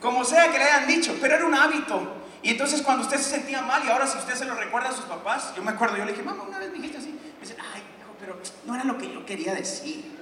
Como 0.00 0.24
sea 0.24 0.50
que 0.50 0.58
le 0.58 0.64
hayan 0.64 0.86
dicho, 0.86 1.16
pero 1.20 1.36
era 1.36 1.46
un 1.46 1.54
hábito. 1.54 2.16
Y 2.42 2.50
entonces 2.50 2.82
cuando 2.82 3.02
usted 3.02 3.18
se 3.18 3.30
sentía 3.30 3.62
mal 3.62 3.84
y 3.84 3.90
ahora 3.90 4.06
si 4.06 4.18
usted 4.18 4.34
se 4.34 4.44
lo 4.44 4.54
recuerda 4.54 4.90
a 4.90 4.92
sus 4.92 5.04
papás, 5.04 5.52
yo 5.56 5.62
me 5.62 5.72
acuerdo, 5.72 5.96
yo 5.96 6.04
le 6.04 6.12
dije, 6.12 6.24
mamá, 6.24 6.44
una 6.44 6.58
vez 6.58 6.70
me 6.70 6.76
dijiste 6.76 6.98
así. 6.98 7.10
Me 7.10 7.40
dice, 7.40 7.56
ay, 7.74 7.82
hijo, 8.00 8.14
pero 8.18 8.40
no 8.64 8.74
era 8.74 8.84
lo 8.84 8.96
que 8.96 9.12
yo 9.12 9.24
quería 9.26 9.54
decir. 9.54 10.18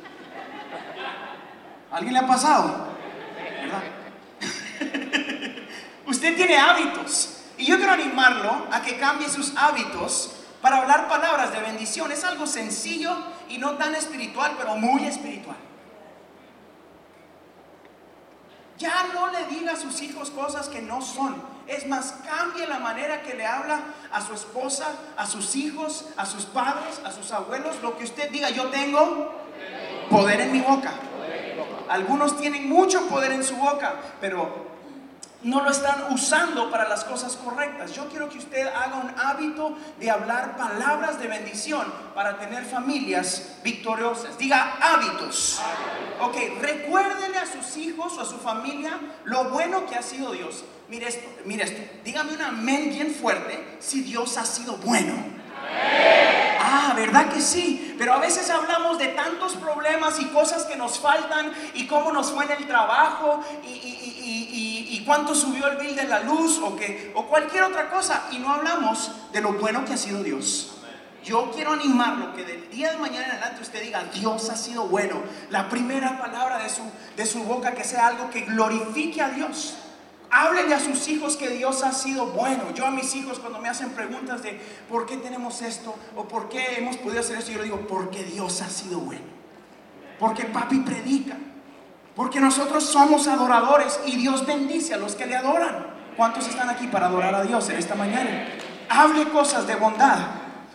¿A 1.91 1.97
¿Alguien 1.97 2.15
le 2.15 2.21
ha 2.21 2.27
pasado? 2.27 2.89
¿Verdad? 3.63 3.83
Usted 6.17 6.35
tiene 6.35 6.57
hábitos. 6.57 7.31
Y 7.59 7.67
yo 7.67 7.77
quiero 7.77 7.93
animarlo 7.93 8.67
a 8.71 8.83
que 8.83 8.99
cambie 8.99 9.29
sus 9.29 9.57
hábitos 9.57 10.33
para 10.61 10.79
hablar 10.79 11.09
palabras 11.09 11.53
de 11.53 11.61
bendición. 11.61 12.11
Es 12.11 12.25
algo 12.25 12.47
sencillo 12.47 13.15
y 13.49 13.59
no 13.59 13.73
tan 13.77 13.95
espiritual, 13.95 14.55
pero 14.59 14.77
muy 14.77 15.05
espiritual. 15.05 15.57
Ya 18.79 19.07
no 19.15 19.29
le 19.31 19.47
diga 19.47 19.73
a 19.73 19.77
sus 19.77 20.03
hijos 20.03 20.31
cosas 20.31 20.69
que 20.69 20.83
no 20.83 21.01
son. 21.01 21.35
Es 21.67 21.87
más, 21.87 22.15
cambie 22.27 22.67
la 22.67 22.79
manera 22.79 23.23
que 23.23 23.35
le 23.35 23.47
habla 23.47 23.81
a 24.13 24.21
su 24.21 24.35
esposa, 24.35 24.87
a 25.17 25.27
sus 25.27 25.57
hijos, 25.57 26.07
a 26.17 26.27
sus 26.27 26.45
padres, 26.45 27.01
a 27.05 27.11
sus 27.11 27.33
abuelos. 27.33 27.77
Lo 27.83 27.97
que 27.97 28.05
usted 28.05 28.31
diga, 28.31 28.51
yo 28.51 28.67
tengo 28.67 29.35
poder 30.11 30.41
en 30.43 30.53
mi 30.53 30.61
boca. 30.61 30.93
Algunos 31.89 32.39
tienen 32.39 32.69
mucho 32.69 33.07
poder 33.09 33.33
en 33.33 33.45
su 33.45 33.57
boca, 33.57 33.95
pero 34.21 34.66
no 35.43 35.63
lo 35.63 35.71
están 35.71 36.13
usando 36.13 36.71
para 36.71 36.89
las 36.89 37.05
cosas 37.05 37.37
correctas. 37.37 37.93
Yo 37.93 38.09
quiero 38.09 38.29
que 38.29 38.39
usted 38.39 38.67
haga 38.67 38.97
un 38.97 39.13
hábito 39.19 39.77
de 39.99 40.11
hablar 40.11 40.57
palabras 40.57 41.19
de 41.19 41.29
bendición 41.29 41.93
para 42.15 42.39
tener 42.39 42.65
familias 42.65 43.57
victoriosas. 43.63 44.39
Diga 44.39 44.77
hábitos. 44.81 45.61
Ok, 46.21 46.37
recuérdele 46.61 47.39
a 47.39 47.47
sus 47.47 47.77
hijos 47.77 48.17
o 48.17 48.23
a 48.23 48.25
su 48.25 48.39
familia 48.39 48.99
lo 49.25 49.51
bueno 49.51 49.87
que 49.87 49.97
ha 49.97 50.03
sido 50.03 50.33
Dios. 50.33 50.65
Mire 50.89 51.09
esto, 51.09 51.29
mire 51.45 51.65
esto. 51.65 51.83
Dígame 52.05 52.33
un 52.33 52.43
amén 52.43 52.91
bien 52.91 53.15
fuerte 53.15 53.77
si 53.81 54.03
Dios 54.03 54.37
ha 54.39 54.47
sido 54.47 54.77
bueno. 54.79 55.37
Ah, 56.61 56.93
¿verdad 56.97 57.33
que 57.33 57.41
sí? 57.41 57.95
Pero 57.99 58.15
a 58.15 58.19
veces 58.19 58.51
hablamos 58.51 58.99
de 58.99 59.09
tantos 59.09 59.55
problemas 59.55 60.19
y 60.21 60.27
cosas 60.27 60.65
que 60.65 60.77
nos 60.77 60.99
faltan 60.99 61.53
y 61.75 61.87
cómo 61.87 62.13
nos 62.13 62.33
fue 62.33 62.45
en 62.45 62.53
el 62.53 62.67
trabajo 62.67 63.41
y, 63.65 64.66
cuánto 65.07 65.35
subió 65.35 65.69
el 65.69 65.79
bill 65.79 65.95
de 65.95 66.05
la 66.05 66.21
luz 66.21 66.59
o, 66.59 66.77
que, 66.77 67.13
o 67.15 67.27
cualquier 67.27 67.63
otra 67.63 67.89
cosa 67.89 68.29
y 68.33 68.39
no 68.39 68.51
hablamos 68.51 69.13
de 69.33 69.41
lo 69.41 69.53
bueno 69.53 69.85
que 69.85 69.95
ha 69.95 69.97
sido 69.97 70.23
Dios. 70.23 70.73
yo 71.25 71.51
quiero 71.55 71.73
animarlo 71.73 72.35
que 72.35 72.45
del 72.45 72.69
día 72.69 72.91
de 72.93 72.99
mañana 72.99 73.27
en 73.27 73.31
adelante 73.33 73.63
usted 73.63 73.83
diga, 73.83 74.05
Dios 74.13 74.51
ha 74.51 74.57
sido 74.57 74.87
bueno. 74.87 75.17
La 75.51 75.69
primera 75.69 76.19
palabra 76.21 76.59
de 76.59 76.69
su, 76.69 76.83
de 77.17 77.27
su 77.27 77.43
boca 77.45 77.73
que 77.73 77.85
sea 77.85 78.09
algo 78.09 78.29
que 78.31 78.43
glorifique 78.43 79.23
a 79.23 79.31
Dios. 79.31 79.77
Háblenle 80.31 80.75
a 80.75 80.81
sus 80.81 81.09
hijos 81.09 81.37
que 81.37 81.49
Dios 81.51 81.83
ha 81.83 81.93
sido 81.93 82.27
bueno. 82.27 82.73
Yo 82.75 82.87
a 82.87 82.91
mis 82.91 83.15
hijos 83.15 83.39
cuando 83.39 83.61
me 83.61 83.69
hacen 83.69 83.91
preguntas 83.91 84.43
de 84.43 84.61
por 84.89 85.07
qué 85.07 85.17
tenemos 85.17 85.63
esto 85.63 85.95
o 86.17 86.27
por 86.29 86.49
qué 86.49 86.79
hemos 86.79 86.97
podido 86.97 87.21
hacer 87.21 87.39
esto, 87.39 87.53
yo 87.53 87.59
le 87.59 87.65
digo, 87.65 87.87
porque 87.89 88.25
Dios 88.25 88.61
ha 88.61 88.69
sido 88.69 88.99
bueno. 88.99 89.25
Porque 90.19 90.45
papi 90.45 90.81
predica. 90.81 91.37
Porque 92.17 92.41
nosotros 92.41 92.85
somos 92.85 93.29
adoradores 93.29 94.01
y 94.07 94.17
Dios 94.17 94.45
bendice 94.45 94.95
a 94.95 94.97
los 94.97 95.15
que 95.15 95.27
le 95.27 95.37
adoran. 95.37 95.87
¿Cuántos 96.17 96.49
están 96.49 96.71
aquí 96.71 96.89
para 96.89 97.07
adorar 97.07 97.35
a 97.35 97.43
Dios 97.43 97.69
en 97.69 97.77
esta 97.77 97.95
mañana? 97.95 98.49
Hable 98.89 99.29
cosas 99.29 99.67
de 99.67 99.77
bondad. 99.77 100.19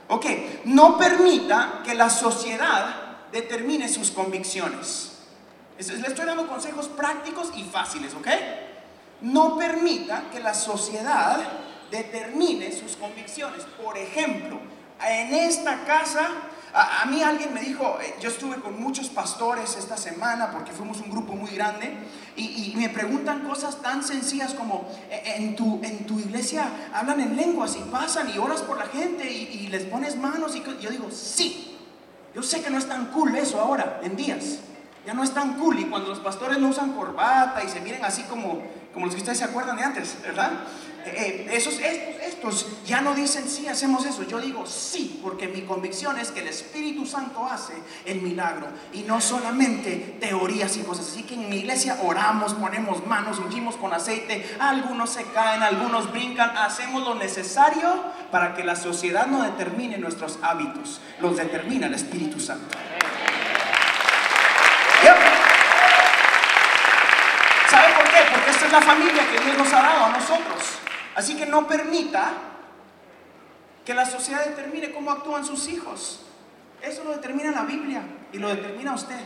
Ok, 0.07 0.25
no 0.65 0.98
permita 0.98 1.81
que 1.83 1.95
la 1.95 2.10
sociedad 2.10 2.95
determine 3.31 3.89
sus 3.89 4.12
convicciones. 4.12 5.17
Le 5.77 6.07
estoy 6.07 6.25
dando 6.25 6.48
consejos 6.48 6.88
prácticos 6.88 7.51
y 7.55 7.63
fáciles, 7.63 8.13
¿ok? 8.13 8.27
no 9.21 9.57
permita 9.57 10.24
que 10.31 10.39
la 10.39 10.53
sociedad 10.53 11.39
determine 11.89 12.71
sus 12.71 12.95
convicciones. 12.95 13.63
Por 13.83 13.98
ejemplo, 13.98 14.60
en 15.07 15.33
esta 15.33 15.83
casa, 15.86 16.29
a, 16.74 17.06
mí 17.06 17.22
alguien 17.22 17.54
me 17.54 17.62
dijo, 17.62 17.98
eh, 18.01 18.16
yo 18.22 18.30
estuve 18.30 18.56
con 18.58 18.82
muchos 18.82 19.10
pastores 19.10 19.75
esta 19.78 19.98
semana 19.98 20.51
porque 20.51 20.72
fuimos 20.72 21.00
un 21.00 21.10
grupo 21.12 21.34
muy 21.34 21.51
grande 21.51 21.94
y, 22.36 22.74
me 22.75 22.90
preguntan 22.90 23.42
cosas 23.42 23.82
tan 23.82 24.04
sencillas 24.04 24.54
como, 24.54 24.90
e, 25.10 25.36
en 25.36 25.56
tu, 25.56 25.80
en 25.84 26.06
tu 26.06 26.20
iglesia 26.20 26.66
hablan 26.94 27.20
en 27.20 27.36
lenguas 27.36 27.75
y 27.75 27.82
pasan 27.90 28.30
y 28.34 28.38
oras 28.38 28.62
por 28.62 28.78
la 28.78 28.86
gente 28.86 29.32
y, 29.32 29.68
les 29.68 29.84
pones 29.84 30.18
manos 30.18 30.56
y 30.56 30.63
yo 30.82 30.90
digo, 30.90 31.10
sí, 31.12 31.78
yo 32.34 32.42
sé 32.42 32.62
que 32.62 32.70
no 32.70 32.78
es 32.78 32.88
tan 32.88 33.08
cool 33.08 33.36
eso 33.36 33.60
ahora, 33.60 34.00
en 34.04 34.16
días. 34.16 34.60
Ya 35.06 35.13
no 35.16 35.24
es 35.24 35.34
tan 35.34 35.56
cool 35.56 35.80
y 35.80 35.86
cuando 35.86 36.10
los 36.10 36.20
pastores 36.20 36.60
no 36.60 36.68
usan 36.68 36.94
corbata 36.94 37.63
y 37.63 37.70
se 37.70 37.82
miren 37.82 38.06
así 38.06 38.22
como 38.24 38.62
como 38.94 39.06
los 39.06 39.16
que 39.16 39.22
ustedes 39.22 39.40
se 39.40 39.46
acuerdan 39.46 39.78
de 39.78 39.84
antes, 39.84 40.18
¿verdad? 40.22 40.51
Eh, 41.05 41.48
esos, 41.51 41.79
estos, 41.79 42.22
estos 42.22 42.67
ya 42.86 43.01
no 43.01 43.13
dicen 43.13 43.50
sí, 43.50 43.67
hacemos 43.67 44.05
eso. 44.05 44.24
Yo 44.24 44.39
digo 44.39 44.65
sí, 44.65 45.20
porque 45.22 45.48
mi 45.48 45.62
convicción 45.62 46.20
es 46.20 46.31
que 46.31 46.41
el 46.41 46.48
Espíritu 46.48 47.05
Santo 47.05 47.46
hace 47.46 47.74
el 48.05 48.22
milagro 48.22 48.67
y 48.93 49.03
no 49.03 49.22
solamente 49.22 50.17
teorías 50.20 50.77
y 50.77 50.81
cosas. 50.81 51.08
Así 51.10 51.24
que 51.24 51.36
en 51.36 51.50
mi 51.50 51.58
iglesia 51.58 51.98
oramos, 52.03 52.53
ponemos 52.53 53.05
manos, 53.05 53.39
ungimos 53.39 53.75
con 53.75 53.93
aceite, 53.93 54.46
algunos 54.60 55.10
se 55.12 55.24
caen, 55.25 55.63
algunos 55.63 56.12
brincan, 56.12 56.55
hacemos 56.58 57.03
lo 57.03 57.15
necesario 57.15 58.03
para 58.31 58.53
que 58.53 58.63
la 58.63 58.75
sociedad 58.75 59.27
no 59.27 59.43
determine 59.43 59.98
nuestros 59.98 60.39
hábitos, 60.41 61.01
los 61.20 61.38
determina 61.38 61.88
el 61.88 61.93
Espíritu 61.93 62.39
Santo. 62.39 62.77
Porque 68.29 68.51
esta 68.51 68.65
es 68.65 68.72
la 68.72 68.81
familia 68.81 69.24
que 69.29 69.39
Dios 69.39 69.58
nos 69.58 69.74
ha 69.74 69.81
dado 69.81 70.05
a 70.05 70.10
nosotros. 70.10 70.80
Así 71.15 71.36
que 71.36 71.46
no 71.46 71.68
permita 71.68 72.34
que 73.86 73.94
la 73.94 74.06
sociedad 74.06 74.46
determine 74.46 74.91
cómo 74.91 75.12
actúan 75.12 75.46
sus 75.46 75.68
hijos. 75.68 76.22
Eso 76.82 77.03
lo 77.03 77.12
determina 77.12 77.51
la 77.51 77.63
Biblia 77.63 78.01
y 78.32 78.38
lo 78.38 78.50
determina 78.50 78.94
usted. 78.94 79.20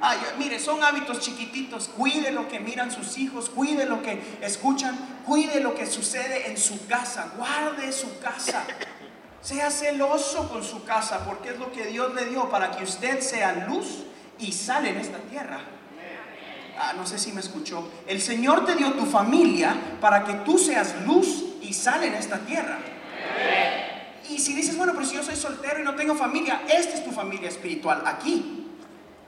Ay, 0.00 0.18
mire, 0.36 0.58
son 0.58 0.82
hábitos 0.82 1.20
chiquititos. 1.20 1.88
Cuide 1.88 2.32
lo 2.32 2.48
que 2.48 2.58
miran 2.58 2.90
sus 2.90 3.18
hijos, 3.18 3.48
cuide 3.48 3.86
lo 3.86 4.02
que 4.02 4.20
escuchan, 4.40 4.98
cuide 5.24 5.60
lo 5.60 5.74
que 5.74 5.86
sucede 5.86 6.50
en 6.50 6.58
su 6.58 6.86
casa, 6.86 7.32
guarde 7.36 7.92
su 7.92 8.18
casa. 8.18 8.64
Sea 9.40 9.70
celoso 9.70 10.48
con 10.48 10.62
su 10.62 10.84
casa 10.84 11.24
porque 11.24 11.50
es 11.50 11.58
lo 11.58 11.70
que 11.72 11.86
Dios 11.86 12.14
le 12.14 12.26
dio 12.26 12.50
para 12.50 12.72
que 12.72 12.84
usted 12.84 13.20
sea 13.20 13.66
luz 13.68 14.04
y 14.38 14.52
sale 14.52 14.90
en 14.90 14.98
esta 14.98 15.18
tierra. 15.18 15.60
Ah, 16.84 16.94
no 16.96 17.06
sé 17.06 17.16
si 17.16 17.30
me 17.30 17.40
escuchó, 17.40 17.88
el 18.08 18.20
Señor 18.20 18.66
te 18.66 18.74
dio 18.74 18.92
tu 18.94 19.06
familia 19.06 19.72
para 20.00 20.24
que 20.24 20.32
tú 20.44 20.58
seas 20.58 20.96
luz 21.06 21.44
y 21.62 21.72
sal 21.72 22.02
en 22.02 22.14
esta 22.14 22.38
tierra. 22.38 22.76
Y 24.28 24.36
si 24.38 24.52
dices, 24.52 24.76
bueno, 24.76 24.92
pero 24.92 25.06
si 25.06 25.14
yo 25.14 25.22
soy 25.22 25.36
soltero 25.36 25.78
y 25.80 25.84
no 25.84 25.94
tengo 25.94 26.16
familia, 26.16 26.62
esta 26.68 26.94
es 26.94 27.04
tu 27.04 27.12
familia 27.12 27.48
espiritual, 27.48 28.02
aquí. 28.04 28.66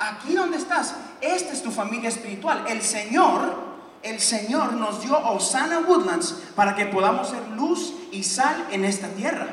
Aquí 0.00 0.34
donde 0.34 0.56
estás, 0.56 0.96
esta 1.20 1.52
es 1.52 1.62
tu 1.62 1.70
familia 1.70 2.08
espiritual. 2.08 2.64
El 2.66 2.82
Señor, 2.82 3.54
el 4.02 4.18
Señor 4.18 4.72
nos 4.72 5.02
dio 5.02 5.16
Osana 5.16 5.78
Woodlands 5.78 6.32
para 6.56 6.74
que 6.74 6.86
podamos 6.86 7.28
ser 7.28 7.46
luz 7.56 7.94
y 8.10 8.24
sal 8.24 8.66
en 8.72 8.84
esta 8.84 9.06
tierra. 9.10 9.46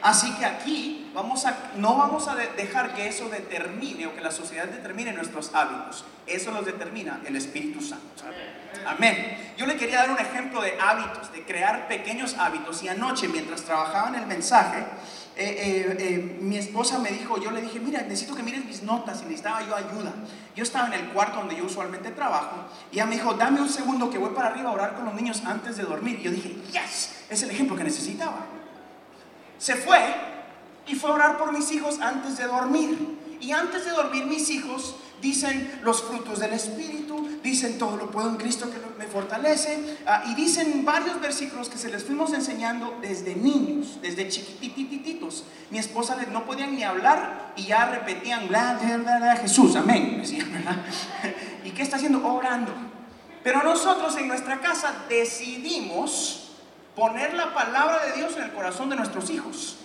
Así 0.00 0.32
que 0.36 0.46
aquí 0.46 1.01
vamos 1.14 1.44
a, 1.46 1.72
no 1.76 1.96
vamos 1.96 2.28
a 2.28 2.34
dejar 2.34 2.94
que 2.94 3.06
eso 3.08 3.28
determine 3.28 4.06
o 4.06 4.14
que 4.14 4.20
la 4.20 4.30
sociedad 4.30 4.66
determine 4.66 5.12
nuestros 5.12 5.54
hábitos. 5.54 6.04
Eso 6.26 6.50
los 6.50 6.64
determina 6.64 7.20
el 7.26 7.36
Espíritu 7.36 7.80
Santo. 7.80 8.24
Amén. 8.86 9.54
Yo 9.56 9.66
le 9.66 9.76
quería 9.76 9.98
dar 9.98 10.10
un 10.10 10.18
ejemplo 10.18 10.60
de 10.62 10.78
hábitos, 10.80 11.32
de 11.32 11.44
crear 11.44 11.88
pequeños 11.88 12.36
hábitos. 12.38 12.82
Y 12.82 12.88
anoche, 12.88 13.28
mientras 13.28 13.62
trabajaba 13.62 14.08
en 14.08 14.16
el 14.16 14.26
mensaje, 14.26 14.80
eh, 15.36 15.44
eh, 15.44 15.96
eh, 15.98 16.38
mi 16.40 16.58
esposa 16.58 16.98
me 16.98 17.10
dijo, 17.10 17.40
yo 17.40 17.50
le 17.50 17.62
dije, 17.62 17.78
mira, 17.80 18.02
necesito 18.02 18.34
que 18.34 18.42
mires 18.42 18.64
mis 18.64 18.82
notas 18.82 19.20
y 19.20 19.24
necesitaba 19.24 19.66
yo 19.66 19.76
ayuda. 19.76 20.12
Yo 20.56 20.62
estaba 20.62 20.88
en 20.88 20.94
el 20.94 21.08
cuarto 21.10 21.38
donde 21.38 21.56
yo 21.56 21.64
usualmente 21.64 22.10
trabajo 22.10 22.64
y 22.90 22.96
ella 22.96 23.06
me 23.06 23.14
dijo, 23.14 23.34
dame 23.34 23.60
un 23.60 23.68
segundo 23.68 24.10
que 24.10 24.18
voy 24.18 24.30
para 24.30 24.48
arriba 24.48 24.70
a 24.70 24.72
orar 24.72 24.94
con 24.94 25.04
los 25.04 25.14
niños 25.14 25.42
antes 25.46 25.76
de 25.76 25.84
dormir. 25.84 26.18
Y 26.20 26.22
yo 26.24 26.30
dije, 26.30 26.56
yes, 26.72 27.24
es 27.30 27.42
el 27.42 27.50
ejemplo 27.50 27.76
que 27.76 27.84
necesitaba 27.84 28.46
se 29.62 29.76
fue 29.76 30.31
y 30.86 30.94
fue 30.94 31.10
a 31.10 31.14
orar 31.14 31.38
por 31.38 31.52
mis 31.52 31.70
hijos 31.72 32.00
antes 32.00 32.38
de 32.38 32.46
dormir. 32.46 33.18
Y 33.40 33.50
antes 33.52 33.84
de 33.84 33.90
dormir 33.90 34.24
mis 34.26 34.50
hijos 34.50 34.94
dicen 35.20 35.80
los 35.82 36.02
frutos 36.02 36.40
del 36.40 36.52
Espíritu, 36.52 37.28
dicen 37.42 37.78
todo 37.78 37.96
lo 37.96 38.10
puedo 38.10 38.28
en 38.28 38.36
Cristo 38.36 38.70
que 38.70 38.78
me 38.98 39.06
fortalece, 39.06 39.98
ah, 40.06 40.24
y 40.26 40.34
dicen 40.34 40.84
varios 40.84 41.20
versículos 41.20 41.68
que 41.68 41.78
se 41.78 41.90
les 41.90 42.04
fuimos 42.04 42.32
enseñando 42.32 42.98
desde 43.00 43.34
niños, 43.34 43.98
desde 44.02 44.28
chiquitititos. 44.28 45.44
Mi 45.70 45.78
esposa 45.78 46.16
no 46.30 46.44
podían 46.44 46.74
ni 46.74 46.82
hablar 46.82 47.52
y 47.56 47.64
ya 47.64 47.86
repetían, 47.86 48.48
bla, 48.48 48.78
bla, 49.02 49.36
Jesús, 49.36 49.76
amén. 49.76 50.22
¿Y 51.64 51.70
qué 51.70 51.82
está 51.82 51.96
haciendo? 51.96 52.26
Orando. 52.26 52.72
Pero 53.42 53.62
nosotros 53.62 54.16
en 54.18 54.28
nuestra 54.28 54.60
casa 54.60 55.04
decidimos 55.08 56.50
poner 56.94 57.34
la 57.34 57.54
palabra 57.54 58.06
de 58.06 58.12
Dios 58.12 58.36
en 58.36 58.44
el 58.44 58.52
corazón 58.52 58.90
de 58.90 58.96
nuestros 58.96 59.30
hijos. 59.30 59.78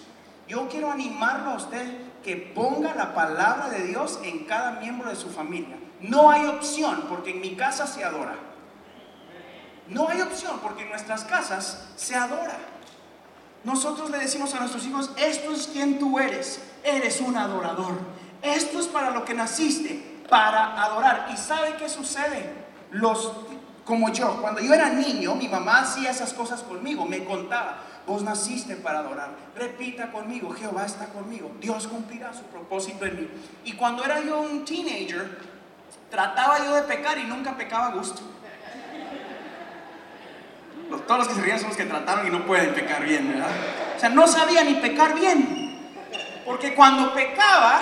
Yo 0.48 0.68
quiero 0.70 0.92
animarlo 0.92 1.52
a 1.52 1.56
usted 1.56 1.86
que 2.24 2.36
ponga 2.36 2.96
la 2.96 3.14
palabra 3.14 3.70
de 3.70 3.88
Dios 3.88 4.20
en 4.24 4.46
cada 4.46 4.72
miembro 4.80 5.10
de 5.10 5.16
su 5.16 5.30
familia. 5.30 5.78
No 6.00 6.30
hay 6.30 6.46
opción 6.46 7.06
porque 7.10 7.32
en 7.32 7.42
mi 7.42 7.56
casa 7.56 7.86
se 7.88 8.04
adora. 8.04 8.36
No 9.88 10.10
hay 10.10 10.22
opción 10.22 10.60
porque 10.62 10.84
en 10.84 10.90
nuestras 10.90 11.24
casas 11.24 11.88
se 11.96 12.16
adora. 12.16 12.58
Nosotros 13.64 14.10
le 14.10 14.20
decimos 14.20 14.54
a 14.54 14.60
nuestros 14.60 14.86
hijos, 14.86 15.12
esto 15.18 15.52
es 15.52 15.68
quien 15.68 16.00
tú 16.00 16.20
eres. 16.20 16.62
Eres 16.84 17.20
un 17.20 17.36
adorador. 17.36 17.98
Esto 18.42 18.80
es 18.80 18.88
para 18.88 19.12
lo 19.12 19.26
que 19.26 19.34
naciste, 19.34 20.22
para 20.30 20.82
adorar. 20.82 21.30
¿Y 21.34 21.38
sabe 21.38 21.76
qué 21.78 21.90
sucede? 21.90 22.68
Los 22.92 23.32
como 23.88 24.12
yo, 24.12 24.42
cuando 24.42 24.60
yo 24.60 24.74
era 24.74 24.90
niño, 24.90 25.34
mi 25.36 25.48
mamá 25.48 25.80
hacía 25.80 26.12
esas 26.12 26.34
cosas 26.34 26.62
conmigo, 26.62 27.06
me 27.06 27.24
contaba, 27.24 27.78
vos 28.08 28.24
naciste 28.24 28.78
para 28.78 29.00
adorar, 29.00 29.32
repita 29.54 30.12
conmigo, 30.12 30.50
Jehová 30.52 30.86
está 30.86 31.08
conmigo, 31.08 31.52
Dios 31.60 31.88
cumplirá 31.88 32.34
su 32.34 32.44
propósito 32.44 33.06
en 33.06 33.16
mí. 33.18 33.28
Y 33.66 33.74
cuando 33.74 34.04
era 34.06 34.22
yo 34.22 34.40
un 34.40 34.64
teenager, 34.64 35.38
trataba 36.10 36.66
yo 36.66 36.74
de 36.74 36.84
pecar 36.84 37.18
y 37.18 37.26
nunca 37.26 37.58
pecaba 37.58 37.88
a 37.88 37.92
gusto. 37.92 38.22
Todos 41.06 41.20
los 41.20 41.28
que 41.28 41.34
se 41.36 41.42
ríen 41.42 41.60
son 41.60 41.68
los 41.68 41.78
que 41.78 41.84
trataron 41.84 42.28
y 42.28 42.30
no 42.30 42.46
pueden 42.46 42.74
pecar 42.74 43.04
bien, 43.04 43.28
¿verdad? 43.28 43.50
O 43.98 44.00
sea, 44.00 44.08
no 44.10 44.26
sabía 44.26 44.64
ni 44.64 44.76
pecar 44.76 45.14
bien. 45.14 45.78
Porque 46.46 46.74
cuando 46.76 47.14
pecaba, 47.14 47.82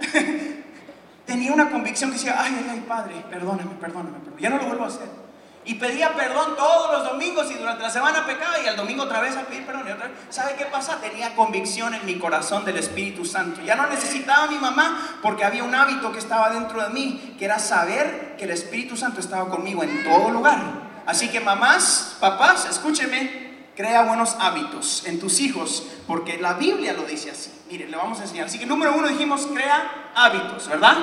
tenía 1.26 1.52
una 1.52 1.70
convicción 1.70 2.10
que 2.10 2.16
decía, 2.16 2.34
ay, 2.36 2.52
ay, 2.58 2.66
ay, 2.72 2.84
Padre, 2.88 3.14
perdóname, 3.30 3.70
perdóname, 3.80 4.18
perdóname. 4.18 4.42
Ya 4.42 4.50
no 4.50 4.58
lo 4.58 4.66
vuelvo 4.66 4.84
a 4.84 4.88
hacer. 4.88 5.25
Y 5.66 5.74
pedía 5.74 6.14
perdón 6.14 6.54
todos 6.56 6.92
los 6.92 7.10
domingos 7.10 7.50
y 7.50 7.54
durante 7.54 7.82
la 7.82 7.90
semana 7.90 8.24
pecaba 8.24 8.60
y 8.60 8.68
al 8.68 8.76
domingo 8.76 9.02
otra 9.02 9.20
vez 9.20 9.36
a 9.36 9.42
pedir 9.42 9.66
perdón. 9.66 9.84
¿Sabe 10.30 10.54
qué 10.56 10.66
pasa? 10.66 11.00
Tenía 11.00 11.34
convicción 11.34 11.92
en 11.92 12.06
mi 12.06 12.20
corazón 12.20 12.64
del 12.64 12.76
Espíritu 12.76 13.24
Santo. 13.24 13.60
Ya 13.62 13.74
no 13.74 13.88
necesitaba 13.88 14.44
a 14.44 14.46
mi 14.46 14.58
mamá 14.58 15.18
porque 15.22 15.44
había 15.44 15.64
un 15.64 15.74
hábito 15.74 16.12
que 16.12 16.20
estaba 16.20 16.50
dentro 16.50 16.80
de 16.80 16.90
mí, 16.90 17.34
que 17.36 17.46
era 17.46 17.58
saber 17.58 18.36
que 18.38 18.44
el 18.44 18.50
Espíritu 18.50 18.96
Santo 18.96 19.18
estaba 19.18 19.50
conmigo 19.50 19.82
en 19.82 20.04
todo 20.04 20.30
lugar. 20.30 20.60
Así 21.04 21.30
que 21.30 21.40
mamás, 21.40 22.16
papás, 22.20 22.66
escúcheme, 22.70 23.66
crea 23.74 24.02
buenos 24.02 24.36
hábitos 24.38 25.04
en 25.06 25.18
tus 25.18 25.40
hijos, 25.40 25.84
porque 26.06 26.38
la 26.38 26.54
Biblia 26.54 26.92
lo 26.92 27.02
dice 27.02 27.32
así. 27.32 27.50
Mire, 27.68 27.88
le 27.88 27.96
vamos 27.96 28.20
a 28.20 28.22
enseñar. 28.22 28.46
Así 28.46 28.60
que 28.60 28.66
número 28.66 28.94
uno 28.94 29.08
dijimos, 29.08 29.48
crea 29.52 30.12
hábitos, 30.14 30.68
¿verdad? 30.68 30.96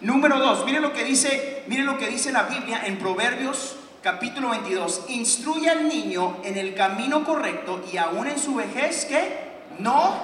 Número 0.00 0.38
dos, 0.38 0.64
mire 0.64 0.80
lo 0.80 0.94
que 0.94 1.04
dice, 1.04 1.64
mire 1.66 1.82
lo 1.82 1.98
que 1.98 2.08
dice 2.08 2.32
la 2.32 2.44
Biblia 2.44 2.80
en 2.86 2.98
Proverbios 2.98 3.76
capítulo 4.02 4.50
22. 4.50 5.04
Instruye 5.08 5.70
al 5.70 5.88
niño 5.88 6.38
en 6.42 6.56
el 6.56 6.74
camino 6.74 7.24
correcto 7.24 7.84
y 7.92 7.96
aún 7.96 8.26
en 8.26 8.38
su 8.38 8.54
vejez 8.54 9.04
que 9.04 9.50
no 9.78 10.14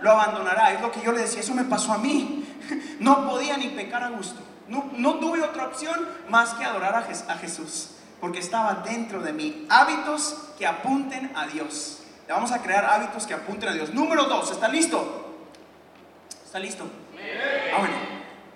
lo 0.00 0.10
abandonará. 0.10 0.72
Es 0.72 0.80
lo 0.80 0.90
que 0.90 1.00
yo 1.00 1.12
le 1.12 1.22
decía, 1.22 1.40
eso 1.40 1.54
me 1.54 1.64
pasó 1.64 1.92
a 1.92 1.98
mí. 1.98 2.40
No 2.98 3.28
podía 3.28 3.58
ni 3.58 3.68
pecar 3.68 4.02
a 4.02 4.08
gusto. 4.08 4.40
No, 4.68 4.90
no 4.96 5.16
tuve 5.16 5.42
otra 5.42 5.66
opción 5.66 6.08
más 6.30 6.54
que 6.54 6.64
adorar 6.64 6.94
a, 6.94 7.00
a 7.00 7.36
Jesús, 7.36 7.90
porque 8.20 8.38
estaba 8.38 8.82
dentro 8.86 9.20
de 9.20 9.34
mí. 9.34 9.66
Hábitos 9.68 10.38
que 10.56 10.66
apunten 10.66 11.30
a 11.36 11.46
Dios. 11.46 11.98
Le 12.26 12.32
vamos 12.32 12.52
a 12.52 12.62
crear 12.62 12.86
hábitos 12.86 13.26
que 13.26 13.34
apunten 13.34 13.68
a 13.68 13.72
Dios. 13.72 13.92
Número 13.92 14.24
dos, 14.24 14.50
¿está 14.50 14.68
listo? 14.68 15.34
¿Está 16.42 16.58
listo? 16.58 16.84
Ah, 17.74 17.80
bueno. 17.80 17.94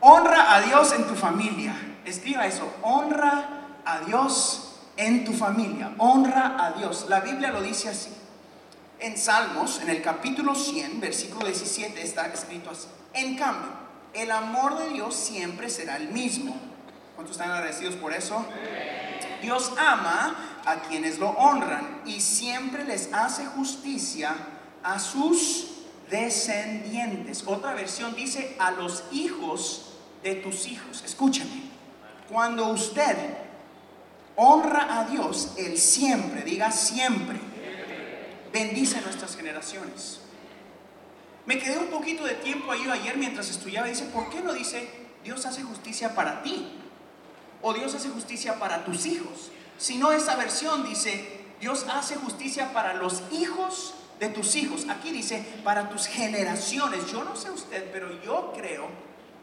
Honra 0.01 0.55
a 0.55 0.63
Dios 0.63 0.93
en 0.93 1.07
tu 1.07 1.15
familia. 1.15 1.75
Escriba 2.07 2.47
eso. 2.47 2.73
Honra 2.81 3.58
a 3.89 4.01
Dios 4.01 4.75
en 4.99 5.25
tu 5.25 5.33
familia. 5.33 5.95
Honra 5.97 6.57
a 6.59 6.73
Dios. 6.73 7.07
La 7.09 7.21
Biblia 7.21 7.51
lo 7.51 7.63
dice 7.63 7.89
así. 7.89 8.11
En 9.01 9.17
Salmos, 9.17 9.81
en 9.81 9.89
el 9.89 10.03
capítulo 10.03 10.55
100, 10.55 11.01
versículo 11.01 11.47
17, 11.47 12.03
está 12.03 12.27
escrito 12.27 12.71
así. 12.71 12.87
En 13.15 13.37
cambio, 13.37 13.71
el 14.13 14.31
amor 14.31 14.77
de 14.79 14.91
Dios 14.91 15.15
siempre 15.15 15.71
será 15.71 15.97
el 15.97 16.09
mismo. 16.09 16.55
¿Cuántos 17.15 17.37
están 17.37 17.51
agradecidos 17.51 17.95
por 17.95 18.13
eso? 18.13 18.45
Dios 19.41 19.73
ama 19.79 20.37
a 20.67 20.77
quienes 20.81 21.19
lo 21.19 21.31
honran 21.31 22.03
y 22.05 22.21
siempre 22.21 22.85
les 22.85 23.13
hace 23.15 23.47
justicia 23.47 24.35
a 24.83 24.99
sus 24.99 25.69
descendientes. 26.11 27.43
Otra 27.47 27.73
versión 27.73 28.15
dice 28.15 28.55
a 28.59 28.73
los 28.73 29.05
hijos 29.13 29.95
de 30.23 30.35
tus 30.35 30.67
hijos. 30.67 31.03
Escúchame. 31.05 31.63
Cuando 32.29 32.69
usted 32.69 33.48
honra 34.41 35.01
a 35.01 35.05
Dios, 35.05 35.55
Él 35.57 35.77
siempre, 35.77 36.43
diga 36.43 36.71
siempre, 36.71 37.39
bendice 38.53 39.01
nuestras 39.01 39.37
generaciones. 39.37 40.21
Me 41.45 41.59
quedé 41.59 41.79
un 41.79 41.89
poquito 41.89 42.25
de 42.25 42.35
tiempo 42.35 42.71
ahí 42.71 42.89
ayer 42.89 43.17
mientras 43.17 43.51
estudiaba 43.51 43.89
y 43.89 43.91
dice, 43.91 44.05
¿por 44.05 44.31
qué 44.31 44.41
no 44.41 44.53
dice 44.53 44.89
Dios 45.25 45.45
hace 45.45 45.63
justicia 45.65 46.15
para 46.15 46.43
ti? 46.43 46.69
O 47.63 47.75
Dios 47.75 47.95
hace 47.95 48.11
justicia 48.11 48.61
para 48.61 48.85
tus 48.85 49.07
hijos. 49.07 49.51
Si 49.77 49.97
no, 49.97 50.13
esa 50.13 50.37
versión 50.37 50.89
dice, 50.89 51.47
Dios 51.61 51.87
hace 51.91 52.15
justicia 52.15 52.73
para 52.73 52.95
los 52.95 53.23
hijos 53.33 53.95
de 54.21 54.29
tus 54.29 54.55
hijos. 54.55 54.87
Aquí 54.89 55.11
dice, 55.11 55.45
para 55.65 55.89
tus 55.89 56.07
generaciones. 56.07 57.11
Yo 57.11 57.25
no 57.25 57.35
sé 57.35 57.51
usted, 57.51 57.91
pero 57.91 58.23
yo 58.23 58.53
creo 58.55 58.87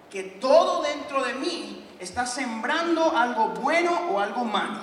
que 0.09 0.23
todo 0.23 0.83
dentro 0.83 1.25
de 1.25 1.33
mí 1.33 1.84
está 1.99 2.25
sembrando 2.25 3.15
algo 3.15 3.49
bueno 3.49 3.91
o 4.11 4.19
algo 4.19 4.43
malo. 4.43 4.79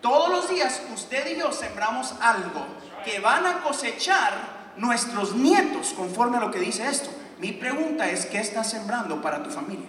Todos 0.00 0.28
los 0.30 0.48
días 0.48 0.82
usted 0.94 1.26
y 1.26 1.38
yo 1.38 1.52
sembramos 1.52 2.14
algo 2.20 2.64
que 3.04 3.20
van 3.20 3.46
a 3.46 3.62
cosechar 3.62 4.32
nuestros 4.76 5.34
nietos 5.34 5.92
conforme 5.96 6.38
a 6.38 6.40
lo 6.40 6.50
que 6.50 6.60
dice 6.60 6.88
esto. 6.88 7.10
Mi 7.38 7.52
pregunta 7.52 8.08
es, 8.08 8.26
¿qué 8.26 8.38
estás 8.38 8.70
sembrando 8.70 9.20
para 9.20 9.42
tu 9.42 9.50
familia? 9.50 9.88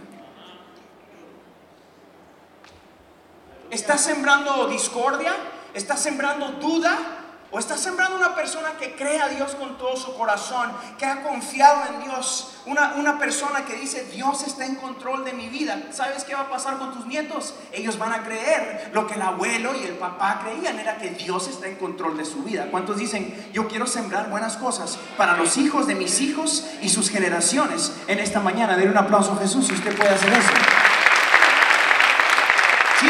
¿Estás 3.69 4.01
sembrando 4.01 4.67
discordia? 4.67 5.33
¿Estás 5.73 6.01
sembrando 6.01 6.53
duda? 6.53 6.97
¿O 7.51 7.57
estás 7.57 7.79
sembrando 7.79 8.15
una 8.15 8.35
persona 8.35 8.73
que 8.79 8.95
cree 8.95 9.19
a 9.19 9.27
Dios 9.27 9.55
con 9.55 9.75
todo 9.79 9.97
su 9.97 10.15
corazón, 10.15 10.71
que 10.99 11.05
ha 11.07 11.23
confiado 11.23 11.81
en 11.87 12.03
Dios? 12.03 12.59
Una, 12.67 12.93
una 12.93 13.17
persona 13.17 13.65
que 13.65 13.73
dice, 13.73 14.03
Dios 14.13 14.43
está 14.43 14.67
en 14.67 14.75
control 14.75 15.25
de 15.25 15.33
mi 15.33 15.49
vida. 15.49 15.81
¿Sabes 15.89 16.25
qué 16.25 16.35
va 16.35 16.41
a 16.41 16.49
pasar 16.49 16.77
con 16.77 16.93
tus 16.93 17.07
nietos? 17.07 17.55
Ellos 17.71 17.97
van 17.97 18.13
a 18.13 18.23
creer 18.23 18.91
lo 18.93 19.07
que 19.07 19.15
el 19.15 19.23
abuelo 19.23 19.73
y 19.75 19.83
el 19.83 19.95
papá 19.95 20.41
creían, 20.43 20.77
era 20.77 20.99
que 20.99 21.09
Dios 21.09 21.47
está 21.47 21.65
en 21.65 21.77
control 21.77 22.17
de 22.17 22.25
su 22.25 22.43
vida. 22.43 22.67
¿Cuántos 22.69 22.97
dicen, 22.97 23.49
yo 23.51 23.67
quiero 23.67 23.87
sembrar 23.87 24.29
buenas 24.29 24.55
cosas 24.55 24.99
para 25.17 25.35
los 25.35 25.57
hijos 25.57 25.87
de 25.87 25.95
mis 25.95 26.21
hijos 26.21 26.67
y 26.83 26.89
sus 26.89 27.09
generaciones? 27.09 27.93
En 28.07 28.19
esta 28.19 28.39
mañana, 28.41 28.77
denle 28.77 28.91
un 28.91 28.97
aplauso 28.99 29.33
a 29.33 29.37
Jesús 29.37 29.65
si 29.65 29.73
usted 29.73 29.97
puede 29.97 30.11
hacer 30.11 30.31
eso. 30.31 30.51
Sí. 32.99 33.09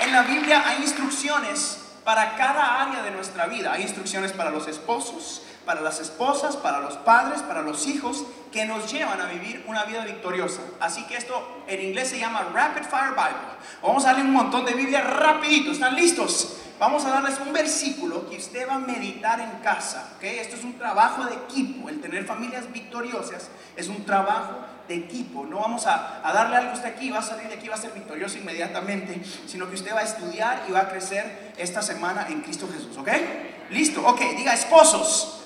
En 0.00 0.12
la 0.12 0.22
Biblia 0.22 0.64
hay 0.66 0.82
instrucciones 0.82 1.79
para 2.10 2.34
cada 2.34 2.82
área 2.82 3.04
de 3.04 3.12
nuestra 3.12 3.46
vida. 3.46 3.72
Hay 3.72 3.82
instrucciones 3.82 4.32
para 4.32 4.50
los 4.50 4.66
esposos, 4.66 5.42
para 5.64 5.80
las 5.80 6.00
esposas, 6.00 6.56
para 6.56 6.80
los 6.80 6.96
padres, 6.96 7.40
para 7.42 7.62
los 7.62 7.86
hijos, 7.86 8.24
que 8.50 8.64
nos 8.64 8.90
llevan 8.90 9.20
a 9.20 9.26
vivir 9.26 9.64
una 9.68 9.84
vida 9.84 10.04
victoriosa. 10.04 10.60
Así 10.80 11.04
que 11.04 11.16
esto 11.16 11.62
en 11.68 11.80
inglés 11.80 12.08
se 12.08 12.18
llama 12.18 12.48
Rapid 12.52 12.82
Fire 12.82 13.10
Bible. 13.10 13.46
Vamos 13.80 14.02
a 14.02 14.08
darle 14.08 14.22
un 14.22 14.32
montón 14.32 14.64
de 14.64 14.74
Biblia 14.74 15.02
rapidito. 15.02 15.70
¿Están 15.70 15.94
listos? 15.94 16.56
Vamos 16.80 17.04
a 17.04 17.10
darles 17.10 17.38
un 17.38 17.52
versículo 17.52 18.28
que 18.28 18.38
usted 18.38 18.68
va 18.68 18.74
a 18.74 18.78
meditar 18.80 19.38
en 19.38 19.60
casa. 19.62 20.14
¿okay? 20.16 20.40
Esto 20.40 20.56
es 20.56 20.64
un 20.64 20.76
trabajo 20.76 21.22
de 21.26 21.34
equipo. 21.34 21.88
El 21.88 22.00
tener 22.00 22.24
familias 22.24 22.72
victoriosas 22.72 23.50
es 23.76 23.86
un 23.86 24.04
trabajo 24.04 24.58
equipo. 24.94 25.44
No 25.46 25.60
vamos 25.60 25.86
a, 25.86 26.20
darle 26.22 26.56
algo 26.56 26.70
a 26.70 26.74
usted 26.74 26.88
aquí, 26.88 27.10
va 27.10 27.18
a 27.18 27.22
salir 27.22 27.48
de 27.48 27.54
aquí, 27.54 27.68
va 27.68 27.74
a 27.74 27.78
ser 27.78 27.92
victorioso 27.92 28.38
inmediatamente, 28.38 29.20
sino 29.46 29.68
que 29.68 29.74
usted 29.74 29.94
va 29.94 30.00
a 30.00 30.04
estudiar 30.04 30.62
y 30.68 30.72
va 30.72 30.80
a 30.80 30.88
crecer 30.88 31.52
esta 31.56 31.82
semana 31.82 32.26
en 32.28 32.40
Cristo 32.42 32.68
Jesús. 32.72 32.96
¿Ok? 32.96 33.08
Listo. 33.70 34.02
Ok, 34.06 34.20
diga 34.36 34.54
esposos. 34.54 35.42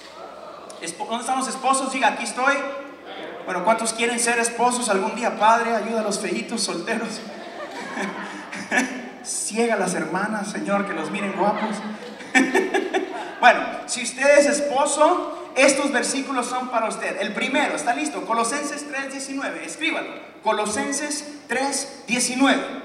Espo- 0.82 1.06
¿Dónde 1.06 1.20
están 1.22 1.38
los 1.38 1.48
esposos? 1.48 1.92
Diga, 1.92 2.08
aquí 2.08 2.24
estoy. 2.24 2.54
Bueno, 3.44 3.64
¿cuántos 3.64 3.92
quieren 3.92 4.18
ser 4.18 4.38
esposos 4.38 4.88
algún 4.88 5.14
día? 5.14 5.38
Padre, 5.38 5.74
ayuda 5.76 6.00
a 6.00 6.02
los 6.02 6.18
feitos 6.18 6.62
solteros. 6.62 7.08
Ciega 9.24 9.74
a 9.74 9.78
las 9.78 9.94
hermanas, 9.94 10.50
Señor, 10.50 10.86
que 10.86 10.92
los 10.92 11.10
miren 11.10 11.32
guapos. 11.32 11.76
bueno, 13.40 13.60
si 13.86 14.02
usted 14.02 14.38
es 14.38 14.46
esposo, 14.46 15.43
estos 15.56 15.92
versículos 15.92 16.46
son 16.46 16.68
para 16.68 16.88
usted. 16.88 17.20
El 17.20 17.32
primero, 17.32 17.76
¿está 17.76 17.94
listo? 17.94 18.24
Colosenses 18.26 18.86
3:19, 18.88 19.64
escríbalo. 19.64 20.10
Colosenses 20.42 21.24
3:19. 21.48 22.82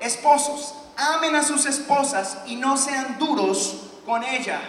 Esposos, 0.00 0.74
amen 0.96 1.36
a 1.36 1.42
sus 1.42 1.66
esposas 1.66 2.38
y 2.46 2.56
no 2.56 2.76
sean 2.76 3.18
duros 3.18 3.90
con 4.04 4.22
ella. 4.24 4.60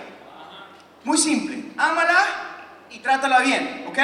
Muy 1.03 1.17
simple, 1.17 1.71
ámala 1.77 2.25
y 2.89 2.99
trátala 2.99 3.39
bien, 3.39 3.85
¿ok? 3.87 3.99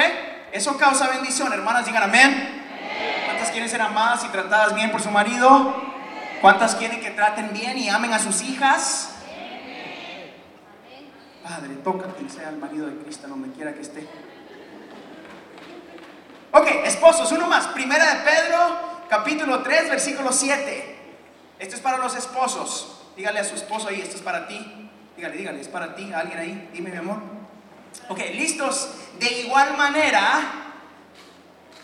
Eso 0.52 0.76
causa 0.76 1.08
bendición, 1.08 1.52
hermanas, 1.52 1.86
digan 1.86 2.02
amén. 2.02 2.64
¿Cuántas 3.26 3.50
quieren 3.50 3.70
ser 3.70 3.80
amadas 3.80 4.24
y 4.24 4.28
tratadas 4.28 4.74
bien 4.74 4.90
por 4.90 5.00
su 5.00 5.10
marido? 5.10 5.74
¿Cuántas 6.40 6.74
quieren 6.74 7.00
que 7.00 7.10
traten 7.10 7.52
bien 7.52 7.78
y 7.78 7.88
amen 7.88 8.12
a 8.12 8.18
sus 8.18 8.42
hijas? 8.42 9.10
Padre, 11.50 11.74
toca 11.82 12.06
quien 12.14 12.30
sea 12.30 12.50
el 12.50 12.58
marido 12.58 12.86
de 12.86 12.96
Cristo, 12.98 13.26
donde 13.26 13.50
quiera 13.50 13.74
que 13.74 13.80
esté. 13.80 14.06
Ok, 16.52 16.66
esposos, 16.84 17.32
uno 17.32 17.48
más. 17.48 17.66
Primera 17.68 18.14
de 18.14 18.20
Pedro, 18.20 18.58
capítulo 19.08 19.60
3, 19.60 19.90
versículo 19.90 20.30
7. 20.30 20.98
Esto 21.58 21.74
es 21.74 21.80
para 21.80 21.98
los 21.98 22.14
esposos. 22.14 23.02
Dígale 23.16 23.40
a 23.40 23.44
su 23.44 23.56
esposo 23.56 23.88
ahí, 23.88 24.00
esto 24.00 24.14
es 24.14 24.22
para 24.22 24.46
ti. 24.46 24.90
Dígale, 25.16 25.36
dígale, 25.36 25.60
es 25.60 25.66
para 25.66 25.96
ti. 25.96 26.12
¿Alguien 26.12 26.38
ahí? 26.38 26.70
Dime, 26.72 26.92
mi 26.92 26.98
amor. 26.98 27.18
Ok, 28.08 28.20
listos. 28.34 28.88
De 29.18 29.40
igual 29.40 29.76
manera, 29.76 30.52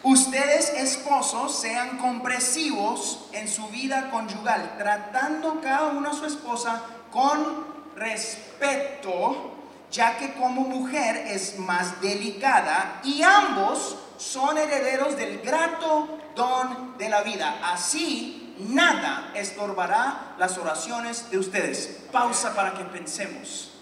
ustedes 0.05 0.71
esposos 0.75 1.59
sean 1.59 1.99
comprensivos 1.99 3.29
en 3.33 3.49
su 3.49 3.67
vida 3.71 4.11
conyugal, 4.13 4.77
tratando 4.79 5.61
cada 5.61 5.89
uno 5.89 6.11
a 6.11 6.15
su 6.15 6.25
esposa 6.25 6.83
con 7.11 7.67
respeto, 7.97 9.56
ya 9.91 10.19
que 10.19 10.35
como 10.35 10.63
mujer 10.63 11.17
es 11.17 11.59
más 11.59 12.01
delicada 12.01 13.01
y 13.05 13.23
ambos 13.23 13.97
son 14.19 14.59
herederos 14.59 15.17
del 15.17 15.41
grato 15.41 16.19
don 16.35 16.97
de 16.99 17.09
la 17.09 17.23
vida. 17.23 17.59
Así, 17.63 18.55
nada 18.59 19.33
estorbará 19.35 20.35
las 20.39 20.59
oraciones 20.59 21.31
de 21.31 21.39
ustedes. 21.39 22.05
Pausa 22.13 22.55
para 22.55 22.75
que 22.75 22.85
pensemos. 22.85 23.73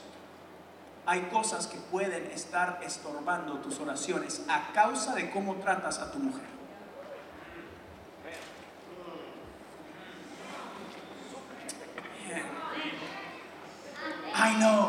Hay 1.07 1.23
cosas 1.23 1.67
que 1.67 1.77
pueden 1.77 2.31
estar 2.31 2.81
estorbando 2.83 3.59
tus 3.59 3.79
oraciones 3.79 4.43
a 4.49 4.73
causa 4.73 5.14
de 5.14 5.31
cómo 5.31 5.57
tratas 5.57 5.99
a 5.99 6.11
tu 6.11 6.19
mujer. 6.19 6.55
I 14.37 14.59
know. 14.59 14.84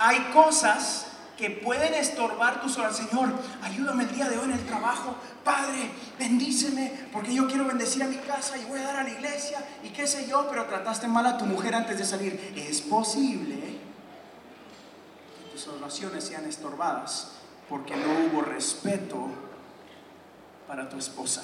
Hay 0.00 0.18
cosas 0.32 1.08
que 1.36 1.50
pueden 1.50 1.92
estorbar 1.92 2.62
tus 2.62 2.78
oraciones. 2.78 3.10
Señor, 3.10 3.32
ayúdame 3.62 4.04
el 4.04 4.14
día 4.14 4.30
de 4.30 4.38
hoy 4.38 4.46
en 4.46 4.52
el 4.52 4.64
trabajo. 4.64 5.14
Padre, 5.44 5.90
bendíceme, 6.18 7.08
porque 7.12 7.34
yo 7.34 7.46
quiero 7.46 7.66
bendecir 7.66 8.02
a 8.02 8.06
mi 8.06 8.16
casa 8.16 8.56
y 8.56 8.64
voy 8.64 8.80
a 8.80 8.84
dar 8.84 8.96
a 8.96 9.04
la 9.04 9.10
iglesia 9.10 9.62
y 9.84 9.90
qué 9.90 10.06
sé 10.06 10.26
yo, 10.26 10.46
pero 10.48 10.64
trataste 10.64 11.06
mal 11.06 11.26
a 11.26 11.36
tu 11.36 11.44
mujer 11.44 11.74
antes 11.74 11.98
de 11.98 12.06
salir. 12.06 12.52
Es 12.56 12.80
posible 12.80 13.56
que 15.36 15.50
tus 15.52 15.68
oraciones 15.68 16.24
sean 16.24 16.46
estorbadas 16.46 17.32
porque 17.68 17.94
no 17.94 18.06
hubo 18.26 18.40
respeto 18.40 19.28
para 20.66 20.88
tu 20.88 20.96
esposa. 20.96 21.42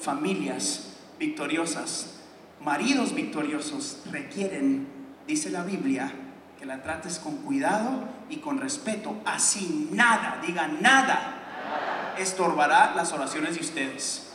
Familias 0.00 0.94
victoriosas, 1.20 2.14
maridos 2.60 3.14
victoriosos 3.14 3.98
requieren, 4.10 4.88
dice 5.28 5.50
la 5.50 5.62
Biblia, 5.62 6.12
que 6.60 6.66
la 6.66 6.82
trates 6.82 7.18
con 7.18 7.38
cuidado 7.38 8.04
y 8.28 8.36
con 8.36 8.58
respeto. 8.58 9.16
Así 9.24 9.88
nada, 9.92 10.38
diga 10.46 10.68
nada, 10.68 12.14
estorbará 12.18 12.92
las 12.94 13.12
oraciones 13.12 13.54
de 13.54 13.62
ustedes. 13.62 14.26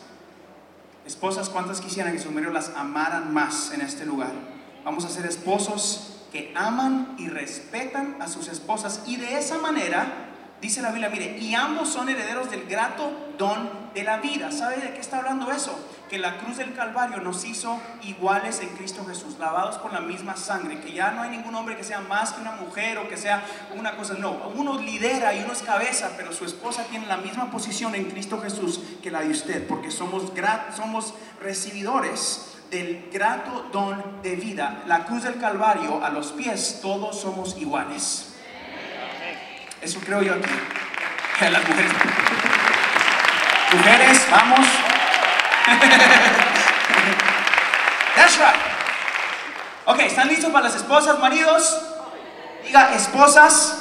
Esposas, 1.05 1.49
¿cuántas 1.49 1.81
quisieran 1.81 2.13
que 2.13 2.19
sus 2.19 2.31
maridos 2.31 2.53
las 2.53 2.69
amaran 2.75 3.31
más 3.31 3.71
en 3.73 3.81
este 3.81 4.07
lugar? 4.07 4.31
Vamos 4.83 5.05
a 5.05 5.09
ser 5.09 5.27
esposos 5.27 6.23
que 6.31 6.51
aman 6.55 7.15
y 7.19 7.29
respetan 7.29 8.17
a 8.19 8.27
sus 8.27 8.47
esposas 8.47 9.03
y 9.05 9.17
de 9.17 9.37
esa 9.37 9.59
manera 9.59 10.24
Dice 10.65 10.81
la 10.81 10.89
Biblia, 10.89 11.09
mire, 11.09 11.37
y 11.37 11.53
ambos 11.53 11.89
son 11.89 12.09
herederos 12.09 12.49
del 12.49 12.65
grato 12.65 13.11
don 13.37 13.69
de 13.93 14.03
la 14.03 14.17
vida. 14.17 14.51
¿Sabe 14.51 14.77
de 14.77 14.93
qué 14.95 14.99
está 14.99 15.19
hablando 15.19 15.51
eso? 15.51 15.77
Que 16.09 16.17
la 16.17 16.39
cruz 16.39 16.57
del 16.57 16.73
Calvario 16.73 17.17
nos 17.17 17.45
hizo 17.45 17.79
iguales 18.01 18.61
en 18.61 18.69
Cristo 18.69 19.05
Jesús, 19.05 19.37
lavados 19.37 19.77
con 19.77 19.93
la 19.93 20.01
misma 20.01 20.35
sangre, 20.35 20.79
que 20.79 20.91
ya 20.91 21.11
no 21.11 21.21
hay 21.21 21.29
ningún 21.29 21.53
hombre 21.53 21.77
que 21.77 21.83
sea 21.83 22.01
más 22.01 22.33
que 22.33 22.41
una 22.41 22.53
mujer 22.53 22.97
o 22.97 23.07
que 23.07 23.15
sea 23.15 23.43
una 23.77 23.95
cosa, 23.95 24.15
no, 24.15 24.31
uno 24.55 24.79
lidera 24.79 25.35
y 25.35 25.43
uno 25.43 25.53
es 25.53 25.61
cabeza, 25.61 26.13
pero 26.17 26.33
su 26.33 26.45
esposa 26.45 26.85
tiene 26.85 27.05
la 27.05 27.17
misma 27.17 27.51
posición 27.51 27.93
en 27.93 28.05
Cristo 28.05 28.41
Jesús 28.41 28.79
que 29.03 29.11
la 29.11 29.21
de 29.21 29.29
usted, 29.29 29.67
porque 29.67 29.91
somos, 29.91 30.33
somos 30.75 31.13
recibidores 31.43 32.55
del 32.71 33.11
grato 33.13 33.67
don 33.71 34.23
de 34.23 34.35
vida. 34.35 34.81
La 34.87 35.05
cruz 35.05 35.21
del 35.21 35.37
Calvario 35.37 36.03
a 36.03 36.09
los 36.09 36.31
pies, 36.31 36.79
todos 36.81 37.21
somos 37.21 37.55
iguales. 37.55 38.31
Eso 39.85 39.99
creo 39.99 40.23
yo 40.23 40.33
aquí. 40.33 40.49
Las 41.41 41.67
mujeres. 41.67 41.91
Mujeres, 43.71 44.27
vamos. 44.31 44.59
That's 48.15 48.37
right. 48.39 48.55
Ok, 49.85 49.99
¿están 49.99 50.27
listos 50.29 50.51
para 50.51 50.65
las 50.69 50.75
esposas, 50.75 51.19
maridos? 51.19 51.83
Diga, 52.63 52.95
esposas. 52.95 53.77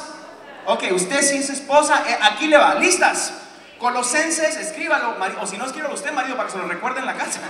Ok, 0.66 0.82
usted 0.90 1.22
si 1.22 1.38
es 1.38 1.48
esposa, 1.48 2.02
eh, 2.06 2.18
aquí 2.20 2.48
le 2.48 2.58
va. 2.58 2.74
¿Listas? 2.74 3.32
Colosenses, 3.78 4.58
escríbalo, 4.58 5.16
o 5.40 5.46
si 5.46 5.56
no, 5.56 5.64
escríbalo 5.64 5.94
usted, 5.94 6.12
marido, 6.12 6.36
para 6.36 6.48
que 6.48 6.52
se 6.52 6.58
lo 6.58 6.68
recuerde 6.68 7.00
en 7.00 7.06
la 7.06 7.14
casa. 7.14 7.40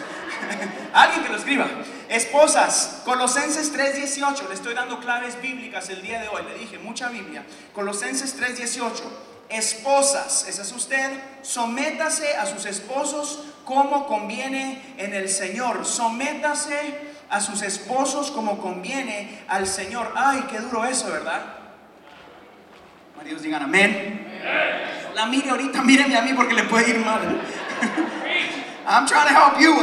Alguien 0.92 1.22
que 1.22 1.28
lo 1.28 1.36
escriba. 1.36 1.66
Esposas, 2.08 3.02
Colosenses 3.04 3.72
3:18, 3.72 4.48
le 4.48 4.54
estoy 4.54 4.74
dando 4.74 5.00
claves 5.00 5.40
bíblicas 5.40 5.88
el 5.88 6.02
día 6.02 6.20
de 6.20 6.28
hoy, 6.28 6.42
le 6.44 6.58
dije, 6.58 6.78
mucha 6.78 7.08
Biblia. 7.08 7.44
Colosenses 7.72 8.38
3:18, 8.38 9.02
esposas, 9.48 10.46
esa 10.48 10.62
es 10.62 10.72
usted, 10.72 11.10
sométase 11.42 12.36
a 12.36 12.46
sus 12.46 12.66
esposos 12.66 13.40
como 13.64 14.06
conviene 14.06 14.94
en 14.98 15.14
el 15.14 15.28
Señor, 15.28 15.84
sométase 15.86 17.14
a 17.30 17.40
sus 17.40 17.62
esposos 17.62 18.30
como 18.30 18.58
conviene 18.58 19.44
al 19.48 19.66
Señor. 19.66 20.12
Ay, 20.14 20.44
qué 20.50 20.60
duro 20.60 20.84
eso, 20.84 21.10
¿verdad? 21.10 21.42
Maridos 23.16 23.42
digan 23.42 23.62
amén. 23.62 24.40
La 25.14 25.26
mire 25.26 25.50
ahorita, 25.50 25.82
míreme 25.82 26.16
a 26.16 26.22
mí 26.22 26.32
porque 26.34 26.54
le 26.54 26.64
puede 26.64 26.90
ir 26.90 26.98
mal. 26.98 27.20
I'm 28.86 29.06
trying 29.06 29.28
to 29.28 29.34
help 29.34 29.60
you. 29.60 29.74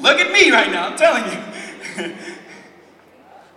Look 0.00 0.20
at 0.20 0.32
me 0.32 0.50
right 0.50 0.70
now, 0.70 0.88
I'm 0.88 0.96
telling 0.96 1.24
you. 1.24 1.38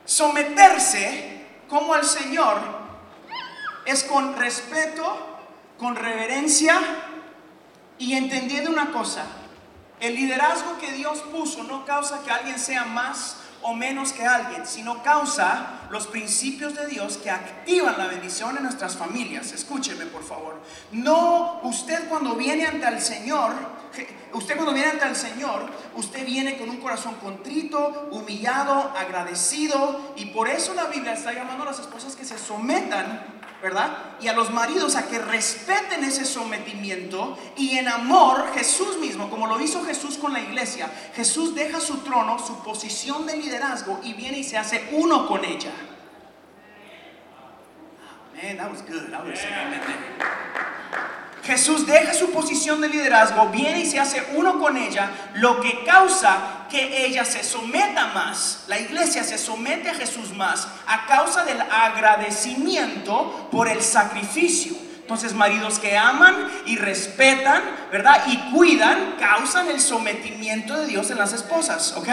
Someterse 0.05 1.41
como 1.69 1.93
al 1.93 2.03
Señor 2.03 2.59
es 3.85 4.03
con 4.03 4.35
respeto, 4.35 5.39
con 5.77 5.95
reverencia 5.95 6.79
y 7.97 8.13
entendiendo 8.13 8.69
una 8.69 8.91
cosa. 8.91 9.25
El 9.99 10.15
liderazgo 10.15 10.77
que 10.79 10.91
Dios 10.91 11.19
puso 11.31 11.63
no 11.63 11.85
causa 11.85 12.21
que 12.23 12.31
alguien 12.31 12.59
sea 12.59 12.85
más 12.85 13.37
o 13.63 13.73
menos 13.73 14.13
que 14.13 14.25
alguien, 14.25 14.65
sino 14.65 15.01
causa 15.03 15.81
los 15.89 16.07
principios 16.07 16.75
de 16.75 16.87
Dios 16.87 17.17
que 17.17 17.29
activan 17.29 17.97
la 17.97 18.07
bendición 18.07 18.57
en 18.57 18.63
nuestras 18.63 18.95
familias. 18.95 19.51
Escúcheme, 19.51 20.05
por 20.05 20.23
favor. 20.23 20.61
No, 20.91 21.59
usted 21.63 22.07
cuando 22.09 22.35
viene 22.35 22.65
ante 22.65 22.87
el 22.87 23.01
Señor, 23.01 23.53
usted 24.33 24.55
cuando 24.55 24.73
viene 24.73 24.91
ante 24.91 25.05
el 25.05 25.15
Señor, 25.15 25.69
usted 25.95 26.25
viene 26.25 26.57
con 26.57 26.69
un 26.69 26.77
corazón 26.77 27.15
contrito, 27.15 28.09
humillado, 28.11 28.93
agradecido, 28.97 30.13
y 30.15 30.25
por 30.27 30.49
eso 30.49 30.73
la 30.73 30.85
Biblia 30.85 31.13
está 31.13 31.33
llamando 31.33 31.63
a 31.63 31.67
las 31.67 31.79
esposas 31.79 32.15
que 32.15 32.25
se 32.25 32.37
sometan 32.37 33.32
¿verdad? 33.63 33.97
Y 34.19 34.27
a 34.27 34.33
los 34.33 34.51
maridos 34.51 34.97
a 34.97 35.07
que 35.07 35.19
respeten 35.19 36.03
ese 36.03 36.25
sometimiento 36.25 37.37
y 37.55 37.77
en 37.77 37.87
amor 37.87 38.51
Jesús 38.53 38.97
mismo, 38.97 39.29
como 39.29 39.47
lo 39.47 39.59
hizo 39.61 39.85
Jesús 39.85 40.17
con 40.17 40.33
la 40.33 40.41
iglesia, 40.41 40.91
Jesús 41.15 41.55
deja 41.55 41.79
su 41.79 41.99
trono, 41.99 42.37
su 42.45 42.61
posición 42.61 43.25
de 43.25 43.37
liderazgo 43.37 44.01
y 44.03 44.15
viene 44.15 44.39
y 44.39 44.43
se 44.43 44.57
hace 44.57 44.89
uno 44.91 45.25
con 45.27 45.45
ella. 45.45 45.71
Man, 48.35 48.57
that 48.57 48.69
was 48.69 48.81
good. 48.81 49.09
That 49.09 49.23
was 49.23 49.39
Jesús 51.43 51.85
deja 51.85 52.13
su 52.13 52.31
posición 52.31 52.79
de 52.79 52.87
liderazgo, 52.87 53.49
viene 53.49 53.81
y 53.81 53.85
se 53.85 53.99
hace 53.99 54.23
uno 54.35 54.59
con 54.59 54.77
ella, 54.77 55.11
lo 55.35 55.59
que 55.59 55.83
causa 55.83 56.67
que 56.69 57.05
ella 57.05 57.25
se 57.25 57.43
someta 57.43 58.07
más, 58.07 58.63
la 58.67 58.79
iglesia 58.79 59.23
se 59.23 59.37
somete 59.37 59.89
a 59.89 59.93
Jesús 59.93 60.33
más 60.33 60.67
a 60.87 61.05
causa 61.05 61.43
del 61.43 61.59
agradecimiento 61.61 63.49
por 63.51 63.67
el 63.67 63.81
sacrificio. 63.81 64.73
Entonces, 65.01 65.33
maridos 65.33 65.79
que 65.79 65.97
aman 65.97 66.49
y 66.65 66.77
respetan, 66.77 67.61
¿verdad? 67.91 68.23
Y 68.25 68.37
cuidan, 68.53 69.15
causan 69.19 69.67
el 69.67 69.81
sometimiento 69.81 70.77
de 70.77 70.87
Dios 70.87 71.11
en 71.11 71.17
las 71.17 71.33
esposas, 71.33 71.93
¿ok? 71.97 72.07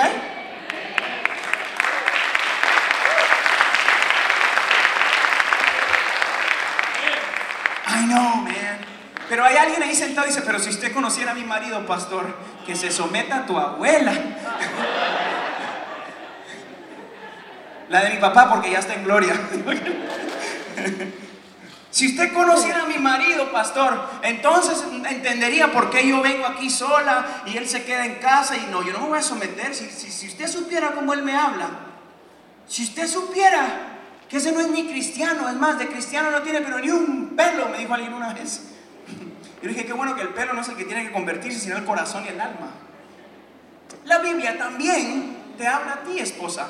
I 7.92 8.06
know, 8.06 8.36
man. 8.42 8.59
Pero 9.30 9.44
hay 9.44 9.56
alguien 9.56 9.80
ahí 9.80 9.94
sentado 9.94 10.26
y 10.26 10.30
dice, 10.30 10.42
pero 10.44 10.58
si 10.58 10.70
usted 10.70 10.92
conociera 10.92 11.30
a 11.30 11.34
mi 11.34 11.44
marido, 11.44 11.86
pastor, 11.86 12.36
que 12.66 12.74
se 12.74 12.90
someta 12.90 13.36
a 13.36 13.46
tu 13.46 13.56
abuela. 13.56 14.12
La 17.88 18.02
de 18.02 18.10
mi 18.10 18.16
papá, 18.16 18.50
porque 18.50 18.72
ya 18.72 18.80
está 18.80 18.94
en 18.94 19.04
gloria. 19.04 19.34
Si 21.92 22.06
usted 22.06 22.32
conociera 22.32 22.82
a 22.82 22.86
mi 22.86 22.98
marido, 22.98 23.50
pastor, 23.50 24.00
entonces 24.22 24.84
entendería 25.08 25.72
por 25.72 25.90
qué 25.90 26.08
yo 26.08 26.22
vengo 26.22 26.46
aquí 26.46 26.70
sola 26.70 27.42
y 27.46 27.56
él 27.56 27.68
se 27.68 27.82
queda 27.82 28.06
en 28.06 28.20
casa 28.20 28.56
y 28.56 28.68
no, 28.70 28.84
yo 28.84 28.92
no 28.92 29.00
me 29.00 29.08
voy 29.08 29.18
a 29.18 29.22
someter. 29.22 29.74
Si, 29.74 29.90
si 29.90 30.28
usted 30.28 30.46
supiera 30.46 30.92
cómo 30.92 31.12
él 31.14 31.24
me 31.24 31.34
habla, 31.34 31.68
si 32.68 32.84
usted 32.84 33.08
supiera 33.08 33.98
que 34.28 34.36
ese 34.36 34.52
no 34.52 34.60
es 34.60 34.68
ni 34.68 34.86
cristiano, 34.86 35.48
es 35.48 35.56
más, 35.56 35.80
de 35.80 35.88
cristiano 35.88 36.30
no 36.30 36.42
tiene 36.42 36.60
pero 36.60 36.78
ni 36.78 36.90
un 36.90 37.34
pelo, 37.34 37.68
me 37.68 37.78
dijo 37.78 37.92
alguien 37.92 38.14
una 38.14 38.34
vez. 38.34 38.70
Yo 39.62 39.68
dije, 39.68 39.84
qué 39.84 39.92
bueno 39.92 40.14
que 40.16 40.22
el 40.22 40.30
pelo 40.30 40.54
no 40.54 40.62
es 40.62 40.68
el 40.68 40.76
que 40.76 40.84
tiene 40.84 41.04
que 41.04 41.12
convertirse, 41.12 41.60
sino 41.60 41.76
el 41.76 41.84
corazón 41.84 42.24
y 42.24 42.28
el 42.28 42.40
alma. 42.40 42.70
La 44.04 44.18
Biblia 44.18 44.56
también 44.56 45.36
te 45.58 45.66
habla 45.66 45.92
a 45.92 46.00
ti, 46.00 46.18
esposa, 46.18 46.68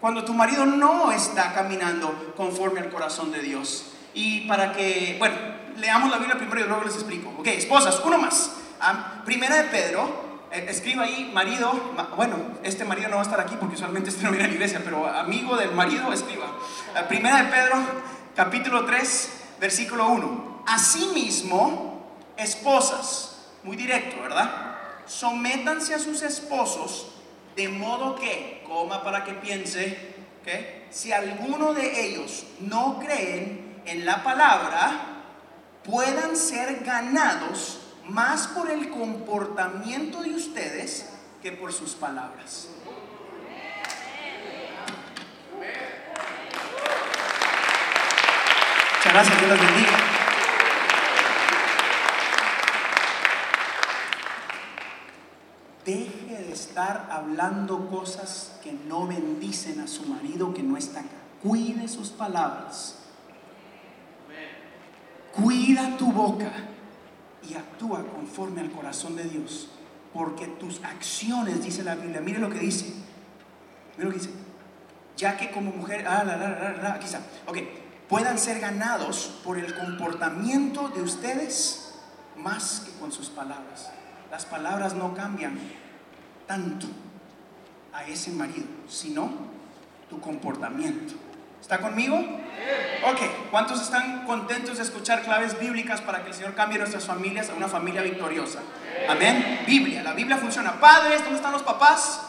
cuando 0.00 0.24
tu 0.24 0.34
marido 0.34 0.66
no 0.66 1.12
está 1.12 1.52
caminando 1.54 2.34
conforme 2.36 2.80
al 2.80 2.90
corazón 2.90 3.32
de 3.32 3.40
Dios. 3.40 3.92
Y 4.12 4.46
para 4.46 4.72
que, 4.72 5.16
bueno, 5.18 5.36
leamos 5.76 6.10
la 6.10 6.18
Biblia 6.18 6.36
primero 6.36 6.60
y 6.60 6.64
luego 6.64 6.84
les 6.84 6.94
explico. 6.94 7.32
Ok, 7.38 7.46
esposas, 7.46 8.00
uno 8.04 8.18
más. 8.18 8.52
primera 9.24 9.56
de 9.56 9.64
Pedro, 9.64 10.30
eh, 10.52 10.66
escriba 10.68 11.04
ahí, 11.04 11.30
marido, 11.32 11.72
bueno, 12.16 12.36
este 12.62 12.84
marido 12.84 13.08
no 13.08 13.16
va 13.16 13.22
a 13.22 13.24
estar 13.24 13.40
aquí 13.40 13.56
porque 13.58 13.76
usualmente 13.76 14.10
este 14.10 14.24
no 14.24 14.30
viene 14.30 14.44
a 14.44 14.48
la 14.48 14.54
iglesia, 14.54 14.82
pero 14.84 15.06
amigo 15.06 15.56
del 15.56 15.72
marido, 15.72 16.12
escriba. 16.12 16.46
primera 17.08 17.42
de 17.42 17.44
Pedro, 17.44 17.76
capítulo 18.34 18.84
3, 18.84 19.30
versículo 19.60 20.08
1. 20.08 20.64
Asimismo, 20.66 21.89
Esposas, 22.40 23.36
muy 23.62 23.76
directo, 23.76 24.22
¿verdad? 24.22 24.76
Sométanse 25.06 25.94
a 25.94 25.98
sus 25.98 26.22
esposos 26.22 27.08
de 27.54 27.68
modo 27.68 28.14
que, 28.14 28.64
coma 28.66 29.02
para 29.02 29.24
que 29.24 29.34
piense, 29.34 30.14
que 30.42 30.86
si 30.90 31.12
alguno 31.12 31.74
de 31.74 32.06
ellos 32.06 32.46
no 32.60 32.98
creen 32.98 33.82
en 33.84 34.06
la 34.06 34.22
palabra, 34.22 35.22
puedan 35.84 36.34
ser 36.36 36.82
ganados 36.82 37.80
más 38.08 38.48
por 38.48 38.70
el 38.70 38.88
comportamiento 38.88 40.22
de 40.22 40.34
ustedes 40.34 41.10
que 41.42 41.52
por 41.52 41.72
sus 41.72 41.92
palabras. 41.92 42.68
Muchas 48.96 49.12
gracias, 49.12 49.40
Dios 49.40 49.60
bendiga. 49.60 50.20
Deje 55.84 56.44
de 56.46 56.52
hablando 56.86 57.88
cosas 57.88 58.58
que 58.62 58.72
no 58.72 59.06
bendicen 59.06 59.80
a 59.80 59.86
su 59.86 60.04
marido 60.04 60.54
que 60.54 60.62
no 60.62 60.76
está 60.76 61.00
acá. 61.00 61.08
Cuide 61.42 61.88
sus 61.88 62.10
palabras. 62.10 62.96
Cuida 65.32 65.96
tu 65.96 66.12
boca 66.12 66.50
y 67.48 67.54
actúa 67.54 68.04
conforme 68.04 68.60
al 68.60 68.70
corazón 68.70 69.16
de 69.16 69.24
Dios. 69.24 69.68
Porque 70.12 70.46
tus 70.46 70.82
acciones, 70.84 71.62
dice 71.62 71.84
la 71.84 71.94
Biblia, 71.94 72.20
mire 72.20 72.38
lo 72.38 72.50
que 72.50 72.58
dice. 72.58 72.92
Mira 73.96 74.08
lo 74.08 74.10
que 74.10 74.18
dice. 74.18 74.30
Ya 75.16 75.36
que 75.36 75.50
como 75.50 75.70
mujer, 75.70 76.06
ah, 76.06 76.24
la, 76.24 76.36
la, 76.36 76.76
la, 76.82 76.96
está. 76.96 77.20
Ok, 77.46 77.58
puedan 78.08 78.38
ser 78.38 78.60
ganados 78.60 79.40
por 79.44 79.58
el 79.58 79.74
comportamiento 79.74 80.88
de 80.88 81.02
ustedes 81.02 81.94
más 82.36 82.80
que 82.80 82.92
con 82.98 83.12
sus 83.12 83.28
palabras. 83.28 83.90
Las 84.30 84.44
palabras 84.44 84.94
no 84.94 85.14
cambian 85.14 85.58
tanto 86.50 86.88
a 87.92 88.02
ese 88.06 88.32
marido, 88.32 88.66
sino 88.88 89.30
tu 90.08 90.20
comportamiento. 90.20 91.14
¿Está 91.60 91.78
conmigo? 91.78 92.16
Ok, 92.16 93.20
¿cuántos 93.52 93.80
están 93.80 94.24
contentos 94.26 94.78
de 94.78 94.82
escuchar 94.82 95.22
claves 95.22 95.60
bíblicas 95.60 96.00
para 96.00 96.24
que 96.24 96.30
el 96.30 96.34
Señor 96.34 96.56
cambie 96.56 96.76
nuestras 96.78 97.04
familias 97.04 97.50
a 97.50 97.54
una 97.54 97.68
familia 97.68 98.02
victoriosa? 98.02 98.58
Amén. 99.08 99.60
Biblia, 99.64 100.02
la 100.02 100.12
Biblia 100.12 100.38
funciona. 100.38 100.80
Padres, 100.80 101.20
¿dónde 101.22 101.36
están 101.36 101.52
los 101.52 101.62
papás? 101.62 102.22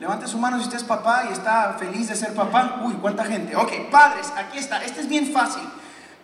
Levante 0.00 0.26
su 0.26 0.38
mano 0.38 0.56
si 0.56 0.64
usted 0.64 0.78
es 0.78 0.84
papá 0.84 1.26
y 1.28 1.34
está 1.34 1.76
feliz 1.78 2.08
de 2.08 2.16
ser 2.16 2.32
papá. 2.32 2.80
Uy, 2.82 2.94
cuánta 2.94 3.26
gente. 3.26 3.54
Ok, 3.56 3.90
padres, 3.90 4.32
aquí 4.34 4.56
está. 4.56 4.82
Este 4.82 5.02
es 5.02 5.08
bien 5.08 5.34
fácil. 5.34 5.64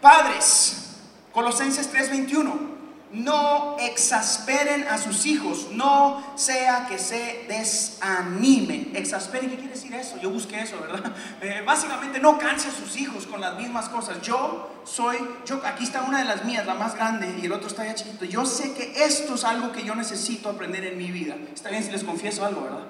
Padres, 0.00 0.96
Colosenses 1.35 1.92
3:21 1.92 2.71
no 3.12 3.77
exasperen 3.79 4.88
a 4.88 4.96
sus 4.96 5.27
hijos, 5.27 5.68
no 5.72 6.22
sea 6.35 6.87
que 6.87 6.98
se 6.98 7.44
desanimen. 7.46 8.92
Exasperen, 8.94 9.51
¿qué 9.51 9.57
quiere 9.57 9.75
decir 9.75 9.94
eso? 9.94 10.18
Yo 10.18 10.31
busqué 10.31 10.61
eso, 10.61 10.81
¿verdad? 10.81 11.12
Eh, 11.42 11.62
básicamente 11.66 12.20
no 12.20 12.38
canse 12.38 12.68
a 12.68 12.72
sus 12.72 12.96
hijos 12.96 13.27
con 13.27 13.40
las 13.40 13.57
mismas 13.57 13.88
cosas. 13.88 14.22
Yo 14.22 14.83
soy, 14.85 15.18
yo, 15.44 15.61
aquí 15.64 15.85
está 15.85 16.03
una 16.03 16.18
de 16.18 16.25
las 16.25 16.44
mías, 16.44 16.64
la 16.66 16.75
más 16.75 16.94
grande, 16.94 17.37
y 17.42 17.46
el 17.46 17.53
otro 17.53 17.66
está 17.66 17.85
ya 17.85 17.94
chiquito. 17.94 18.25
Yo 18.25 18.46
sé 18.46 18.72
que 18.75 19.05
esto 19.05 19.35
es 19.35 19.44
algo 19.44 19.72
que 19.72 19.85
yo 19.85 19.94
necesito 19.94 20.48
aprender 20.48 20.85
en 20.85 20.98
mi 20.98 21.11
vida. 21.11 21.37
Está 21.53 21.70
bien 21.70 21.83
si 21.83 21.90
les 21.90 22.05
confieso 22.05 22.44
algo, 22.44 22.62
¿verdad? 22.62 22.87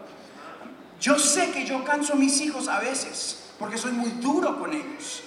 Yo 1.00 1.18
sé 1.18 1.50
que 1.50 1.64
yo 1.64 1.82
canso 1.82 2.12
a 2.12 2.16
mis 2.16 2.40
hijos 2.42 2.68
a 2.68 2.78
veces, 2.78 3.42
porque 3.58 3.78
soy 3.78 3.92
muy 3.92 4.10
duro 4.10 4.58
con 4.58 4.72
ellos. 4.72 5.22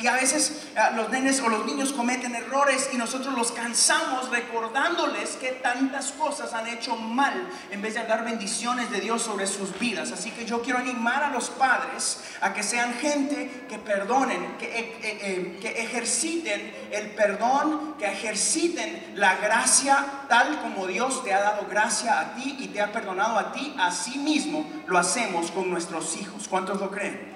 Y 0.00 0.06
a 0.06 0.14
veces 0.14 0.62
ah, 0.76 0.92
los 0.96 1.10
nenes 1.10 1.40
o 1.40 1.48
los 1.50 1.66
niños 1.66 1.92
cometen 1.92 2.34
errores 2.34 2.88
y 2.92 2.96
nosotros 2.96 3.34
los 3.34 3.52
cansamos 3.52 4.30
recordándoles 4.30 5.30
que 5.36 5.48
tantas 5.48 6.12
cosas 6.12 6.54
han 6.54 6.66
hecho 6.68 6.96
mal 6.96 7.34
en 7.70 7.82
vez 7.82 7.94
de 7.94 8.04
dar 8.04 8.24
bendiciones 8.24 8.90
de 8.90 9.00
Dios 9.00 9.20
sobre 9.20 9.46
sus 9.46 9.78
vidas. 9.78 10.10
Así 10.10 10.30
que 10.30 10.46
yo 10.46 10.62
quiero 10.62 10.78
animar 10.78 11.22
a 11.22 11.30
los 11.30 11.50
padres 11.50 12.20
a 12.40 12.54
que 12.54 12.62
sean 12.62 12.94
gente 12.94 13.66
que 13.68 13.78
perdonen, 13.78 14.56
que, 14.56 14.66
eh, 14.66 14.98
eh, 15.02 15.18
eh, 15.20 15.58
que 15.60 15.82
ejerciten 15.82 16.72
el 16.90 17.10
perdón, 17.10 17.96
que 17.98 18.06
ejerciten 18.06 19.12
la 19.16 19.36
gracia 19.36 20.24
tal 20.30 20.62
como 20.62 20.86
Dios 20.86 21.22
te 21.24 21.34
ha 21.34 21.40
dado 21.40 21.66
gracia 21.68 22.20
a 22.20 22.34
ti 22.34 22.56
y 22.58 22.68
te 22.68 22.80
ha 22.80 22.90
perdonado 22.90 23.38
a 23.38 23.52
ti. 23.52 23.74
Así 23.78 24.18
mismo 24.18 24.64
lo 24.86 24.96
hacemos 24.98 25.50
con 25.50 25.70
nuestros 25.70 26.16
hijos. 26.16 26.48
¿Cuántos 26.48 26.80
lo 26.80 26.90
creen? 26.90 27.27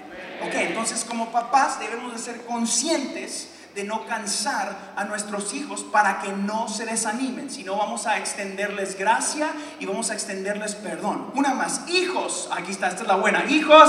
Ok, 0.46 0.54
entonces 0.54 1.04
como 1.04 1.30
papás 1.30 1.78
debemos 1.78 2.12
de 2.12 2.18
ser 2.18 2.44
conscientes 2.44 3.48
de 3.74 3.84
no 3.84 4.04
cansar 4.06 4.92
a 4.96 5.04
nuestros 5.04 5.54
hijos 5.54 5.82
para 5.82 6.20
que 6.20 6.32
no 6.32 6.68
se 6.68 6.84
desanimen, 6.84 7.50
sino 7.50 7.76
vamos 7.76 8.06
a 8.06 8.18
extenderles 8.18 8.98
gracia 8.98 9.48
y 9.80 9.86
vamos 9.86 10.10
a 10.10 10.14
extenderles 10.14 10.74
perdón. 10.74 11.30
Una 11.34 11.54
más, 11.54 11.88
hijos, 11.88 12.50
aquí 12.52 12.72
está, 12.72 12.88
esta 12.88 13.02
es 13.02 13.08
la 13.08 13.16
buena, 13.16 13.44
hijos. 13.48 13.88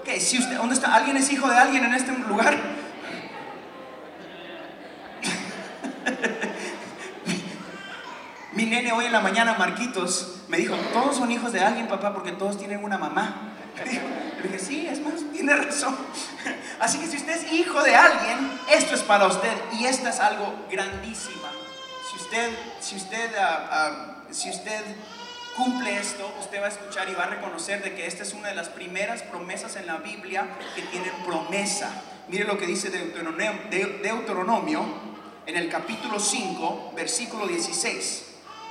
Ok, 0.00 0.08
si 0.18 0.38
usted, 0.38 0.56
¿dónde 0.56 0.74
está? 0.74 0.94
¿Alguien 0.94 1.16
es 1.16 1.30
hijo 1.32 1.48
de 1.48 1.56
alguien 1.56 1.84
en 1.84 1.94
este 1.94 2.12
lugar? 2.12 2.56
Mi 8.52 8.64
nene 8.64 8.92
hoy 8.92 9.04
en 9.04 9.12
la 9.12 9.20
mañana, 9.20 9.56
Marquitos, 9.58 10.36
me 10.48 10.56
dijo, 10.56 10.74
todos 10.94 11.16
son 11.16 11.30
hijos 11.30 11.52
de 11.52 11.60
alguien, 11.60 11.88
papá, 11.88 12.14
porque 12.14 12.32
todos 12.32 12.56
tienen 12.56 12.82
una 12.82 12.96
mamá. 12.96 13.52
Le 14.46 14.52
dije, 14.52 14.64
sí, 14.64 14.86
es 14.86 15.00
más, 15.00 15.14
tiene 15.32 15.56
razón. 15.56 15.96
Así 16.80 16.98
que 16.98 17.06
si 17.06 17.16
usted 17.16 17.36
es 17.36 17.52
hijo 17.52 17.82
de 17.82 17.96
alguien, 17.96 18.60
esto 18.70 18.94
es 18.94 19.02
para 19.02 19.26
usted 19.26 19.52
y 19.72 19.86
esta 19.86 20.10
es 20.10 20.20
algo 20.20 20.54
grandísima. 20.70 21.50
Si 22.08 22.16
usted, 22.16 22.50
si 22.80 22.96
usted, 22.96 23.34
ah, 23.36 23.68
ah, 23.70 24.14
si 24.30 24.50
usted 24.50 24.82
cumple 25.56 25.98
esto, 25.98 26.32
usted 26.40 26.60
va 26.60 26.66
a 26.66 26.68
escuchar 26.68 27.08
y 27.08 27.14
va 27.14 27.24
a 27.24 27.30
reconocer 27.30 27.82
de 27.82 27.94
que 27.94 28.06
esta 28.06 28.22
es 28.22 28.34
una 28.34 28.48
de 28.48 28.54
las 28.54 28.68
primeras 28.68 29.22
promesas 29.22 29.74
en 29.76 29.86
la 29.86 29.96
Biblia 29.96 30.46
que 30.76 30.82
tienen 30.82 31.12
promesa. 31.26 31.90
Mire 32.28 32.44
lo 32.44 32.56
que 32.56 32.66
dice 32.66 32.90
Deuteronomio, 32.90 33.52
Deuteronomio 33.70 34.84
en 35.46 35.56
el 35.56 35.68
capítulo 35.68 36.20
5, 36.20 36.92
versículo 36.94 37.48
16. 37.48 38.24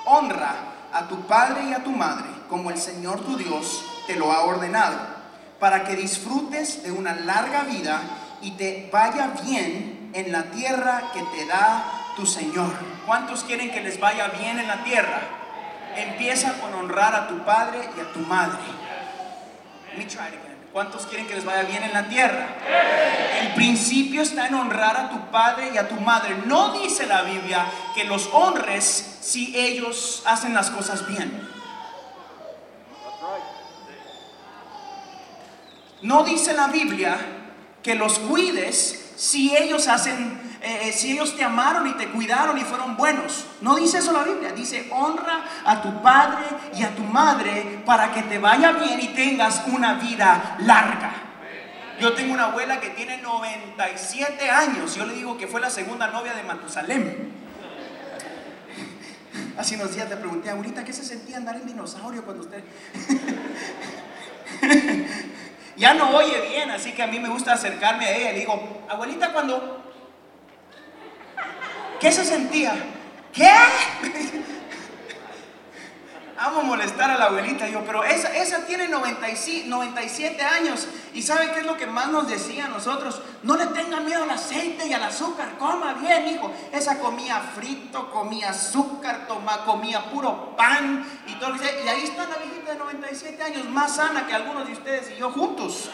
Honra 0.06 0.56
a 0.94 1.08
tu 1.08 1.28
padre 1.28 1.66
y 1.70 1.74
a 1.74 1.84
tu 1.84 1.92
madre 1.92 2.28
como 2.50 2.70
el 2.70 2.78
Señor 2.78 3.20
tu 3.22 3.36
Dios 3.36 3.84
te 4.08 4.16
lo 4.16 4.32
ha 4.32 4.44
ordenado, 4.44 5.15
para 5.60 5.84
que 5.84 5.96
disfrutes 5.96 6.84
de 6.84 6.92
una 6.92 7.14
larga 7.16 7.64
vida 7.64 8.02
y 8.42 8.52
te 8.52 8.90
vaya 8.92 9.34
bien 9.44 10.12
en 10.14 10.32
la 10.32 10.44
tierra 10.44 11.12
que 11.14 11.22
te 11.22 11.46
da 11.46 11.86
tu 12.16 12.26
Señor. 12.26 12.72
¿Cuántos 13.06 13.44
quieren 13.44 13.72
que 13.72 13.82
les 13.82 14.00
vaya 14.00 14.28
bien 14.30 14.60
en 14.60 14.68
la 14.68 14.84
tierra? 14.84 15.22
Empieza 15.96 16.54
con 16.60 16.74
honrar 16.74 17.16
a 17.16 17.28
tu 17.28 17.44
padre 17.46 17.90
y 17.96 18.00
a 18.00 18.12
tu 18.12 18.20
madre. 18.20 18.60
¿Cuántos 20.74 21.06
quieren 21.06 21.26
que 21.26 21.36
les 21.36 21.46
vaya 21.46 21.64
bien 21.64 21.84
en 21.84 21.94
la 21.94 22.10
tierra? 22.10 22.48
El 23.40 23.54
principio 23.54 24.22
está 24.22 24.48
en 24.48 24.56
honrar 24.56 24.98
a 24.98 25.10
tu 25.10 25.32
padre 25.32 25.72
y 25.74 25.78
a 25.78 25.88
tu 25.88 25.96
madre. 25.96 26.36
No 26.48 26.74
dice 26.74 27.06
la 27.06 27.22
Biblia 27.22 27.66
que 27.96 28.04
los 28.04 28.30
honres 28.34 29.20
si 29.22 29.58
ellos 29.58 30.22
hacen 30.26 30.54
las 30.54 30.70
cosas 30.70 31.08
bien. 31.08 31.55
No 36.02 36.24
dice 36.24 36.54
la 36.54 36.68
Biblia 36.68 37.18
que 37.82 37.96
los 37.96 38.20
cuides 38.20 39.14
si 39.16 39.56
ellos 39.56 39.88
hacen, 39.88 40.40
eh, 40.62 40.92
si 40.94 41.14
ellos 41.14 41.36
te 41.38 41.44
amaron 41.44 41.88
y 41.88 41.94
te 41.94 42.10
cuidaron 42.10 42.58
y 42.58 42.62
fueron 42.62 42.98
buenos. 42.98 43.46
No 43.62 43.76
dice 43.76 44.00
eso 44.00 44.12
la 44.12 44.24
Biblia. 44.24 44.52
Dice 44.52 44.90
honra 44.92 45.44
a 45.66 45.82
tu 45.82 46.02
padre 46.02 46.44
y 46.76 46.84
a 46.84 46.94
tu 46.96 47.04
madre 47.04 47.82
para 47.86 48.12
que 48.12 48.24
te 48.24 48.38
vaya 48.38 48.72
bien 48.74 49.00
y 49.00 49.08
tengas 49.10 49.64
una 49.68 49.94
vida 49.96 50.58
larga. 50.60 51.12
Yo 52.00 52.14
tengo 52.14 52.34
una 52.34 52.46
abuela 52.46 52.82
que 52.82 52.90
tiene 52.90 53.22
97 53.22 54.50
años. 54.50 54.96
Yo 54.96 55.06
le 55.06 55.14
digo 55.14 55.38
que 55.38 55.48
fue 55.48 55.62
la 55.62 55.70
segunda 55.70 56.08
novia 56.08 56.34
de 56.34 56.44
Matusalem. 56.44 57.32
Hace 59.58 59.76
unos 59.76 59.96
días 59.96 60.10
te 60.10 60.18
pregunté, 60.18 60.50
abuelita, 60.50 60.84
¿qué 60.84 60.92
se 60.92 61.06
sentía 61.06 61.38
andar 61.38 61.56
en 61.56 61.66
dinosaurio 61.66 62.26
cuando 62.26 62.44
usted... 62.44 62.62
ya 65.78 65.94
no 65.94 66.10
oye 66.12 66.42
bien, 66.50 66.72
así 66.72 66.94
que 66.94 67.04
a 67.04 67.08
mí 67.08 67.20
me 67.20 67.30
gusta 67.30 67.54
acercarme 67.54 68.06
a 68.06 68.16
ella 68.16 68.32
y 68.32 68.40
digo, 68.40 68.84
abuelita, 68.90 69.34
cuando... 69.34 69.84
¿Qué 72.00 72.12
se 72.12 72.26
sentía? 72.26 72.74
¿Qué? 73.34 73.50
Amo 76.38 76.64
molestar 76.64 77.10
a 77.10 77.18
la 77.18 77.26
abuelita. 77.26 77.68
Yo, 77.70 77.86
pero 77.86 78.04
esa, 78.04 78.36
esa 78.36 78.66
tiene 78.66 78.90
97 78.90 80.42
años. 80.44 80.88
¿Y 81.14 81.22
sabe 81.22 81.52
qué 81.54 81.62
es 81.62 81.66
lo 81.66 81.78
que 81.78 81.86
más 81.86 82.10
nos 82.10 82.28
decía 82.28 82.66
a 82.66 82.68
nosotros? 82.68 83.22
No 83.44 83.56
le 83.56 83.68
tenga 83.68 84.02
miedo 84.02 84.24
al 84.24 84.30
aceite 84.30 84.86
y 84.86 84.94
al 84.94 85.04
azúcar. 85.04 85.58
Coma 85.58 85.94
bien, 85.94 86.28
hijo. 86.28 86.52
Esa 86.74 87.00
comía 87.00 87.40
frito, 87.40 88.12
comía 88.12 88.50
azúcar, 88.50 89.28
toma, 89.28 89.64
comía 89.64 90.04
puro 90.12 90.58
pan 90.58 91.08
y 91.26 91.36
todo. 91.36 91.56
Y 91.56 91.60
ahí 91.66 91.68
está 91.68 91.75
37 93.16 93.44
años, 93.44 93.70
más 93.70 93.96
sana 93.96 94.28
que 94.28 94.34
algunos 94.34 94.68
de 94.68 94.74
ustedes 94.74 95.12
y 95.12 95.16
yo 95.16 95.32
juntos. 95.32 95.90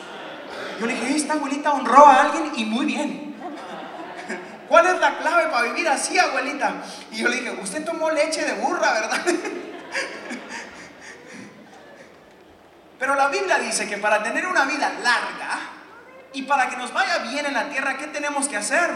Yo 0.79 0.85
le 0.87 0.93
dije, 0.93 1.17
esta 1.17 1.33
abuelita 1.33 1.71
honró 1.71 2.07
a 2.07 2.21
alguien 2.21 2.51
y 2.55 2.65
muy 2.65 2.87
bien. 2.87 3.35
¿Cuál 4.67 4.87
es 4.87 4.99
la 4.99 5.19
clave 5.19 5.51
para 5.51 5.67
vivir 5.67 5.87
así, 5.87 6.17
abuelita? 6.17 6.81
Y 7.11 7.17
yo 7.17 7.27
le 7.27 7.35
dije, 7.37 7.51
usted 7.61 7.85
tomó 7.85 8.09
leche 8.09 8.43
de 8.43 8.53
burra, 8.53 8.93
¿verdad? 8.93 9.21
Pero 12.99 13.13
la 13.15 13.27
Biblia 13.27 13.59
dice 13.59 13.87
que 13.87 13.97
para 13.97 14.23
tener 14.23 14.47
una 14.47 14.65
vida 14.65 14.91
larga 15.03 15.59
y 16.33 16.41
para 16.43 16.69
que 16.69 16.77
nos 16.77 16.91
vaya 16.91 17.19
bien 17.19 17.45
en 17.45 17.53
la 17.53 17.69
tierra, 17.69 17.97
¿qué 17.97 18.07
tenemos 18.07 18.47
que 18.47 18.57
hacer? 18.57 18.89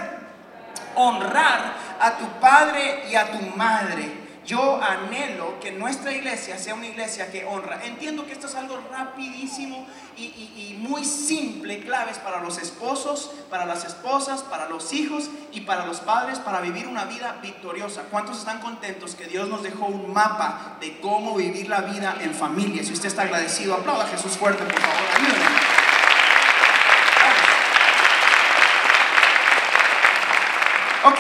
Honrar 0.95 1.73
a 1.99 2.17
tu 2.17 2.27
padre 2.39 3.05
y 3.07 3.15
a 3.15 3.31
tu 3.31 3.39
madre 3.55 4.24
yo 4.45 4.79
anhelo 4.81 5.60
que 5.60 5.71
nuestra 5.71 6.12
iglesia 6.12 6.58
sea 6.58 6.75
una 6.75 6.86
iglesia 6.86 7.31
que 7.31 7.45
honra. 7.45 7.84
Entiendo 7.84 8.25
que 8.25 8.34
esto 8.34 8.47
es 8.47 8.55
algo 8.55 8.79
rapidísimo 8.91 9.88
y, 10.17 10.77
muy 10.79 11.03
simple, 11.03 11.79
claves 11.81 12.19
para 12.19 12.41
los 12.41 12.58
esposos, 12.60 13.31
para 13.49 13.65
las 13.65 13.84
esposas, 13.86 14.43
para 14.43 14.69
los 14.69 14.93
hijos 14.93 15.29
y 15.51 15.62
para 15.62 15.86
los 15.86 15.99
padres 15.99 16.39
para 16.39 16.62
vivir 16.62 16.88
una 16.88 17.05
vida 17.05 17.38
victoriosa. 17.41 18.03
¿Cuántos 18.12 18.38
están 18.38 18.60
contentos 18.60 19.15
que 19.15 19.25
Dios 19.25 19.49
nos 19.49 19.63
dejó 19.63 19.86
un 19.88 20.13
mapa 20.13 20.77
de 20.79 20.99
cómo 20.99 21.36
vivir 21.36 21.67
la 21.67 21.81
vida 21.81 22.15
en 22.21 22.34
familia? 22.34 22.84
Si 22.84 22.93
usted 22.93 23.08
está 23.08 23.23
agradecido, 23.23 23.73
aplauda 23.73 24.03
a 24.03 24.08
Jesús 24.08 24.38
fuerte, 24.38 24.63
por 24.63 24.79
favor. 24.79 24.97
Ayúdenme. 25.15 25.45
Ok, 31.03 31.19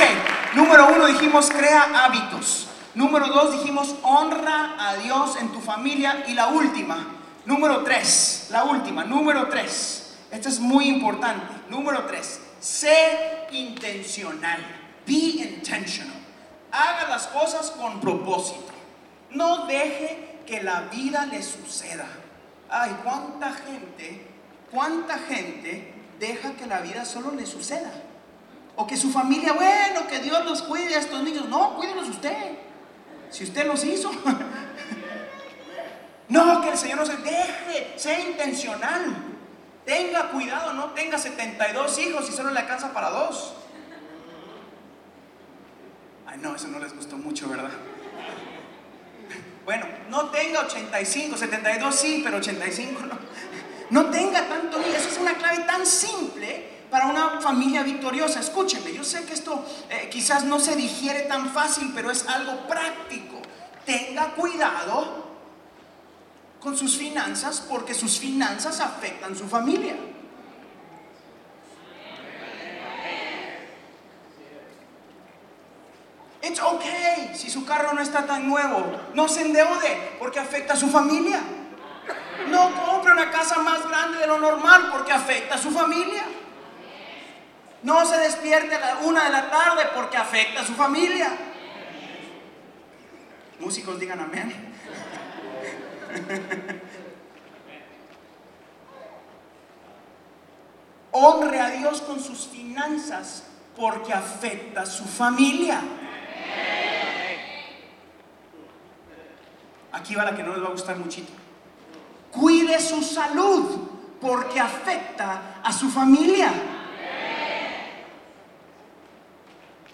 número 0.55 0.87
uno 0.87 1.05
dijimos 1.07 1.49
crea 1.51 1.89
hábitos. 2.05 2.67
Número 2.95 3.27
dos 3.27 3.51
dijimos 3.53 3.95
honra 4.01 4.75
a 4.79 4.95
Dios 4.95 5.35
en 5.37 5.51
tu 5.51 5.59
familia. 5.59 6.23
Y 6.27 6.33
la 6.33 6.47
última, 6.47 7.05
Número 7.45 7.83
tres, 7.83 8.47
la 8.49 8.63
última, 8.63 9.05
número 9.05 9.47
tres. 9.47 10.15
Esto 10.31 10.49
es 10.49 10.59
muy 10.59 10.87
importante. 10.89 11.53
Número 11.69 12.05
tres, 12.05 12.39
sé 12.59 13.47
intencional. 13.51 14.59
Be 15.05 15.13
intentional. 15.13 16.15
Haga 16.71 17.07
las 17.07 17.27
cosas 17.27 17.69
con 17.71 18.01
propósito. 18.01 18.73
No 19.29 19.67
deje 19.67 20.39
que 20.47 20.63
la 20.63 20.81
vida 20.91 21.27
le 21.27 21.43
suceda. 21.43 22.07
Ay, 22.67 22.97
cuánta 23.03 23.53
gente, 23.53 24.25
cuánta 24.71 25.19
gente 25.19 25.93
deja 26.19 26.53
que 26.53 26.65
la 26.65 26.81
vida 26.81 27.05
solo 27.05 27.31
le 27.31 27.45
suceda. 27.45 27.91
O 28.75 28.87
que 28.87 28.97
su 28.97 29.11
familia, 29.11 29.53
bueno, 29.53 30.07
que 30.07 30.19
Dios 30.19 30.43
los 30.45 30.63
cuide 30.63 30.95
a 30.95 30.99
estos 30.99 31.21
niños. 31.21 31.47
No, 31.47 31.75
cuídenlos 31.75 32.09
usted. 32.09 32.57
Si 33.29 33.43
usted 33.43 33.65
los 33.65 33.83
hizo. 33.83 34.11
No, 36.27 36.59
que 36.61 36.69
el 36.69 36.77
Señor 36.77 36.97
no 36.97 37.05
se 37.05 37.17
deje, 37.17 37.93
sea 37.97 38.19
intencional. 38.19 39.15
Tenga 39.85 40.31
cuidado, 40.31 40.73
no 40.73 40.85
tenga 40.85 41.19
72 41.19 41.99
hijos 41.99 42.27
y 42.27 42.33
solo 42.33 42.49
le 42.49 42.61
alcanza 42.61 42.91
para 42.93 43.11
dos. 43.11 43.53
Ay, 46.25 46.39
no, 46.39 46.55
eso 46.55 46.67
no 46.69 46.79
les 46.79 46.95
gustó 46.95 47.17
mucho, 47.17 47.47
¿verdad? 47.47 47.69
Bueno, 49.65 49.85
no 50.09 50.31
tenga 50.31 50.61
85, 50.61 51.37
72 51.37 51.95
sí, 51.95 52.21
pero 52.23 52.37
85 52.37 53.01
no. 53.01 53.19
No 53.91 54.09
tenga 54.09 54.47
tanto. 54.47 54.79
Eso 54.79 55.09
es 55.09 55.17
una 55.19 55.35
clave 55.35 55.59
tan 55.65 55.85
simple 55.85 56.74
para 56.95 57.07
una 57.07 57.41
familia 57.41 57.83
victoriosa. 57.83 58.39
Escúchenme, 58.39 58.93
yo 58.93 59.03
sé 59.03 59.25
que 59.25 59.33
esto 59.33 59.65
eh, 59.89 60.07
quizás 60.09 60.45
no 60.45 60.61
se 60.61 60.77
digiere 60.77 61.23
tan 61.23 61.49
fácil, 61.49 61.91
pero 61.93 62.09
es 62.09 62.25
algo 62.25 62.65
práctico. 62.67 63.35
Tenga 63.85 64.29
cuidado 64.29 65.25
con 66.61 66.77
sus 66.77 66.95
finanzas 66.95 67.59
porque 67.67 67.93
sus 67.93 68.17
finanzas 68.17 68.79
afectan 68.79 69.35
su 69.35 69.45
familia. 69.45 69.97
It's 76.43 76.61
okay 76.61 77.33
si 77.35 77.49
su 77.49 77.65
carro 77.65 77.91
no 77.91 78.01
está 78.01 78.25
tan 78.25 78.47
nuevo. 78.47 78.85
No 79.13 79.27
se 79.27 79.41
endeude 79.41 80.15
porque 80.17 80.39
afecta 80.39 80.75
a 80.75 80.77
su 80.77 80.87
familia. 80.87 81.41
No 82.47 82.71
compre 82.85 83.11
una 83.11 83.29
casa 83.31 83.59
más 83.59 83.85
grande 83.85 84.19
de 84.19 84.27
lo 84.27 84.39
normal 84.39 84.91
porque 84.93 85.11
afecta 85.11 85.55
a 85.55 85.57
su 85.57 85.71
familia. 85.71 86.23
No 87.85 88.03
se 88.03 88.17
despierte 88.17 88.75
a 88.75 88.79
la 88.79 88.97
una 89.03 89.25
de 89.25 89.29
la 89.29 89.51
tarde 89.51 89.83
porque 89.93 90.17
afecta 90.17 90.61
a 90.61 90.65
su 90.65 90.73
familia. 90.73 91.27
Músicos 93.59 93.99
digan 93.99 94.21
amén. 94.21 94.73
Honre 101.11 101.59
a 101.59 101.69
Dios 101.69 102.01
con 102.01 102.19
sus 102.19 102.47
finanzas 102.47 103.43
porque 103.77 104.13
afecta 104.13 104.81
a 104.81 104.87
su 104.87 105.05
familia. 105.05 105.79
Aquí 109.91 110.15
va 110.15 110.25
la 110.25 110.35
que 110.35 110.41
no 110.41 110.53
les 110.53 110.63
va 110.63 110.69
a 110.69 110.71
gustar 110.71 110.97
muchito. 110.97 111.31
Cuide 112.31 112.79
su 112.79 113.03
salud 113.03 113.89
porque 114.19 114.59
afecta 114.59 115.61
a 115.63 115.71
su 115.71 115.87
familia. 115.91 116.51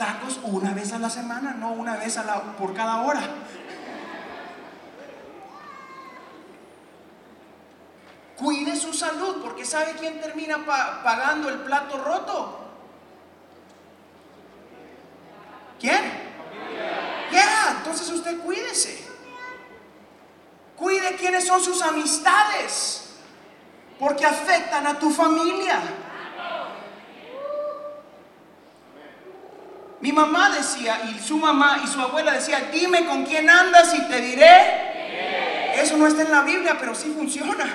Tacos 0.01 0.39
una 0.41 0.73
vez 0.73 0.93
a 0.93 0.97
la 0.97 1.11
semana, 1.11 1.53
no 1.53 1.73
una 1.73 1.95
vez 1.95 2.17
por 2.57 2.73
cada 2.73 3.03
hora. 3.03 3.21
Cuide 8.35 8.75
su 8.75 8.93
salud, 8.93 9.43
porque 9.43 9.63
¿sabe 9.63 9.93
quién 9.99 10.19
termina 10.19 10.65
pagando 10.65 11.49
el 11.49 11.59
plato 11.59 12.03
roto? 12.03 12.59
¿Quién? 15.79 16.01
Ya, 17.31 17.75
entonces 17.77 18.09
usted 18.09 18.39
cuídese. 18.39 19.07
Cuide 20.77 21.15
quiénes 21.15 21.45
son 21.45 21.61
sus 21.61 21.79
amistades, 21.83 23.17
porque 23.99 24.25
afectan 24.25 24.87
a 24.87 24.97
tu 24.97 25.11
familia. 25.11 25.79
Mi 30.01 30.11
mamá 30.11 30.49
decía, 30.49 31.01
y 31.09 31.19
su 31.19 31.37
mamá 31.37 31.81
y 31.83 31.87
su 31.87 32.01
abuela 32.01 32.33
decía, 32.33 32.69
dime 32.71 33.05
con 33.05 33.25
quién 33.25 33.49
andas 33.49 33.93
y 33.93 34.01
te 34.07 34.19
diré. 34.19 35.79
Eso 35.81 35.97
no 35.97 36.07
está 36.07 36.23
en 36.23 36.31
la 36.31 36.41
Biblia, 36.41 36.77
pero 36.79 36.95
sí 36.95 37.13
funciona. 37.15 37.65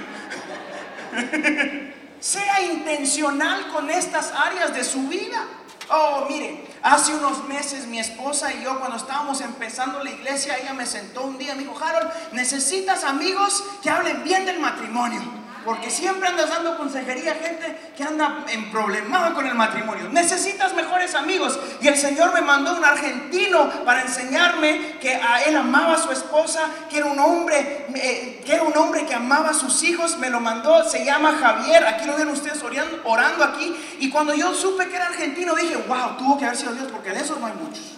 sea 2.20 2.60
intencional 2.62 3.68
con 3.68 3.90
estas 3.90 4.32
áreas 4.32 4.74
de 4.74 4.82
su 4.82 5.06
vida. 5.08 5.44
Oh, 5.88 6.26
mire, 6.28 6.66
hace 6.82 7.14
unos 7.14 7.44
meses 7.44 7.86
mi 7.86 8.00
esposa 8.00 8.52
y 8.52 8.64
yo 8.64 8.78
cuando 8.80 8.96
estábamos 8.96 9.40
empezando 9.40 10.02
la 10.02 10.10
iglesia, 10.10 10.56
ella 10.58 10.74
me 10.74 10.84
sentó 10.84 11.22
un 11.22 11.38
día 11.38 11.52
y 11.52 11.56
me 11.56 11.62
dijo, 11.62 11.78
Harold, 11.80 12.10
necesitas 12.32 13.04
amigos 13.04 13.62
que 13.82 13.90
hablen 13.90 14.24
bien 14.24 14.44
del 14.44 14.58
matrimonio. 14.58 15.45
Porque 15.66 15.90
siempre 15.90 16.28
andas 16.28 16.48
dando 16.48 16.78
consejería 16.78 17.32
a 17.32 17.34
gente 17.34 17.76
que 17.96 18.04
anda 18.04 18.44
en 18.48 18.70
problemado 18.70 19.34
con 19.34 19.48
el 19.48 19.56
matrimonio. 19.56 20.08
Necesitas 20.10 20.72
mejores 20.74 21.16
amigos. 21.16 21.58
Y 21.80 21.88
el 21.88 21.96
Señor 21.96 22.32
me 22.32 22.40
mandó 22.40 22.76
un 22.76 22.84
argentino 22.84 23.68
para 23.84 24.02
enseñarme 24.02 24.96
que 25.00 25.16
a 25.16 25.42
él 25.42 25.56
amaba 25.56 25.94
a 25.94 25.98
su 25.98 26.12
esposa, 26.12 26.70
que 26.88 26.98
era 26.98 27.06
un 27.06 27.18
hombre, 27.18 27.86
eh, 27.96 28.40
que 28.46 28.54
era 28.54 28.62
un 28.62 28.78
hombre 28.78 29.06
que 29.06 29.14
amaba 29.14 29.50
a 29.50 29.54
sus 29.54 29.82
hijos. 29.82 30.16
Me 30.18 30.30
lo 30.30 30.38
mandó, 30.38 30.88
se 30.88 31.04
llama 31.04 31.36
Javier. 31.36 31.84
Aquí 31.84 32.06
lo 32.06 32.16
ven 32.16 32.28
ustedes 32.28 32.62
orando, 32.62 33.00
orando 33.02 33.42
aquí. 33.42 33.74
Y 33.98 34.08
cuando 34.08 34.34
yo 34.34 34.54
supe 34.54 34.86
que 34.86 34.94
era 34.94 35.06
argentino, 35.06 35.56
dije, 35.56 35.74
wow, 35.88 36.16
tuvo 36.16 36.38
que 36.38 36.44
haber 36.44 36.56
sido 36.56 36.74
Dios, 36.74 36.92
porque 36.92 37.10
de 37.10 37.18
esos 37.18 37.40
no 37.40 37.46
hay 37.46 37.54
muchos. 37.54 37.94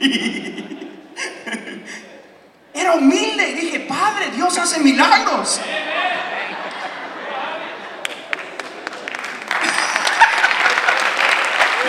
Era 2.76 2.92
humilde 2.92 3.48
y 3.48 3.54
dije, 3.54 3.80
Padre, 3.80 4.30
Dios 4.30 4.58
hace 4.58 4.78
milagros. 4.80 5.60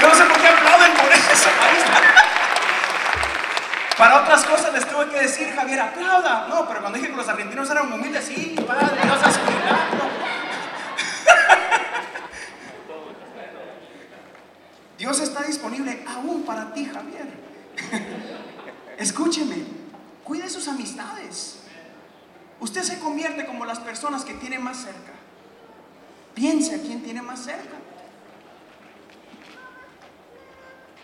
No 0.01 0.15
sé 0.15 0.23
por 0.23 0.37
qué 0.39 0.47
aplauden 0.47 0.93
por 0.93 1.11
eso. 1.11 1.49
Para 3.97 4.21
otras 4.21 4.45
cosas 4.45 4.71
les 4.71 4.87
tuve 4.87 5.09
que 5.09 5.19
decir, 5.19 5.53
Javier, 5.53 5.81
aplauda. 5.81 6.47
No, 6.47 6.65
pero 6.67 6.79
cuando 6.79 6.97
dije 6.99 7.11
que 7.11 7.17
los 7.17 7.27
argentinos 7.27 7.69
eran 7.69 7.91
humildes, 7.91 8.23
sí, 8.23 8.55
Padre, 8.65 9.01
Dios 9.03 9.19
hace 9.21 9.41
milagros. 9.41 10.07
Dios 14.97 15.19
está 15.19 15.43
disponible 15.43 16.05
aún 16.07 16.43
para 16.43 16.73
ti, 16.73 16.85
Javier. 16.85 17.27
Escúcheme. 18.97 19.86
Cuide 20.27 20.49
sus 20.49 20.67
amistades. 20.67 21.59
Usted 22.59 22.83
se 22.83 22.99
convierte 22.99 23.45
como 23.45 23.63
las 23.63 23.79
personas 23.79 24.25
que 24.25 24.33
tiene 24.33 24.59
más 24.59 24.75
cerca. 24.75 25.13
Piense 26.35 26.75
a 26.75 26.81
quién 26.81 27.01
tiene 27.01 27.21
más 27.21 27.39
cerca. 27.45 27.77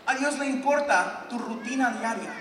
A 0.06 0.16
Dios 0.16 0.38
le 0.38 0.48
importa 0.48 1.26
tu 1.30 1.40
rutina 1.40 1.92
diaria. 1.92 2.34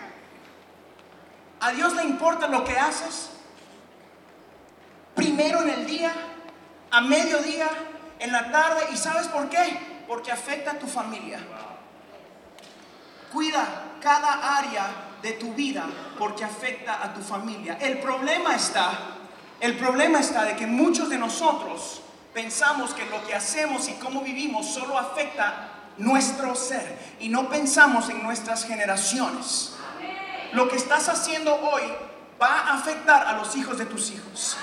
A 1.60 1.70
Dios 1.70 1.94
le 1.94 2.02
importa 2.02 2.48
lo 2.48 2.64
que 2.64 2.76
haces. 2.76 3.30
Primero 5.14 5.62
en 5.62 5.68
el 5.68 5.86
día, 5.86 6.12
a 6.90 7.00
mediodía, 7.00 7.68
en 8.18 8.32
la 8.32 8.50
tarde. 8.50 8.88
¿Y 8.92 8.96
sabes 8.96 9.28
por 9.28 9.48
qué? 9.48 10.04
Porque 10.08 10.32
afecta 10.32 10.72
a 10.72 10.78
tu 10.80 10.88
familia. 10.88 11.38
Cuida 13.32 13.84
cada 14.00 14.58
área 14.58 15.11
de 15.22 15.32
tu 15.32 15.54
vida 15.54 15.86
porque 16.18 16.44
afecta 16.44 17.02
a 17.02 17.14
tu 17.14 17.20
familia. 17.20 17.78
El 17.80 17.98
problema 17.98 18.54
está, 18.54 18.90
el 19.60 19.76
problema 19.76 20.20
está 20.20 20.44
de 20.44 20.56
que 20.56 20.66
muchos 20.66 21.08
de 21.08 21.18
nosotros 21.18 22.02
pensamos 22.34 22.92
que 22.94 23.04
lo 23.06 23.24
que 23.26 23.34
hacemos 23.34 23.88
y 23.88 23.92
cómo 23.94 24.22
vivimos 24.22 24.66
solo 24.66 24.98
afecta 24.98 25.68
nuestro 25.98 26.54
ser 26.54 27.16
y 27.20 27.28
no 27.28 27.48
pensamos 27.48 28.08
en 28.08 28.22
nuestras 28.22 28.64
generaciones. 28.64 29.74
Lo 30.52 30.68
que 30.68 30.76
estás 30.76 31.08
haciendo 31.08 31.54
hoy 31.54 31.82
va 32.40 32.60
a 32.60 32.74
afectar 32.74 33.26
a 33.26 33.34
los 33.34 33.54
hijos 33.56 33.78
de 33.78 33.86
tus 33.86 34.10
hijos. 34.10 34.56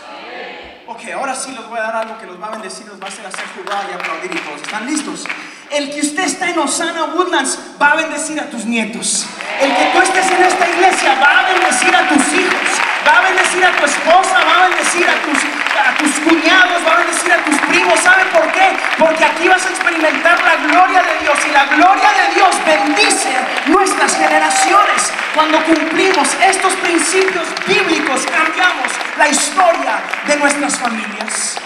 Ok, 0.88 1.02
ahora 1.16 1.36
sí 1.36 1.52
les 1.52 1.68
voy 1.68 1.78
a 1.78 1.84
dar 1.84 1.96
algo 1.98 2.18
que 2.18 2.26
los 2.26 2.42
va 2.42 2.48
a 2.48 2.52
bendecir, 2.52 2.88
los 2.88 3.00
va 3.00 3.06
a 3.06 3.10
hacer 3.10 3.26
hacer 3.26 3.46
jugar 3.56 3.88
y 3.90 3.94
aplaudir 3.94 4.36
y 4.36 4.40
todos. 4.40 4.62
¿Están 4.62 4.86
listos? 4.86 5.26
El 5.72 5.92
que 5.92 6.02
usted 6.02 6.24
está 6.24 6.50
en 6.50 6.58
Osana 6.58 7.14
Woodlands 7.14 7.60
va 7.80 7.92
a 7.92 7.96
bendecir 7.96 8.40
a 8.40 8.50
tus 8.50 8.66
nietos. 8.66 9.28
El 9.62 9.70
que 9.76 9.86
tú 9.94 10.02
estés 10.02 10.26
en 10.32 10.44
esta 10.44 10.68
iglesia 10.68 11.14
va 11.22 11.42
a 11.42 11.54
bendecir 11.54 11.96
a 11.96 12.10
tus 12.10 12.34
hijos, 12.34 12.70
va 13.06 13.20
a 13.20 13.22
bendecir 13.22 13.64
a 13.64 13.72
tu 13.78 13.86
esposa, 13.86 14.40
va 14.50 14.66
a 14.66 14.70
bendecir 14.70 15.06
a 15.06 15.14
tus, 15.22 15.38
a 15.78 15.96
tus 16.00 16.12
cuñados, 16.26 16.82
va 16.88 16.94
a 16.94 16.98
bendecir 16.98 17.32
a 17.34 17.38
tus 17.46 17.56
primos. 17.70 18.00
¿Sabe 18.00 18.26
por 18.34 18.52
qué? 18.52 18.76
Porque 18.98 19.24
aquí 19.24 19.48
vas 19.48 19.64
a 19.64 19.70
experimentar 19.70 20.42
la 20.42 20.56
gloria 20.56 21.04
de 21.04 21.20
Dios 21.22 21.38
y 21.48 21.52
la 21.52 21.66
gloria 21.66 22.10
de 22.18 22.34
Dios 22.34 22.50
bendice 22.66 23.30
nuestras 23.68 24.18
generaciones. 24.18 25.14
Cuando 25.36 25.64
cumplimos 25.66 26.30
estos 26.42 26.74
principios 26.82 27.46
bíblicos, 27.68 28.26
cambiamos 28.26 28.90
la 29.20 29.30
historia 29.30 30.02
de 30.26 30.36
nuestras 30.38 30.80
familias. 30.80 31.60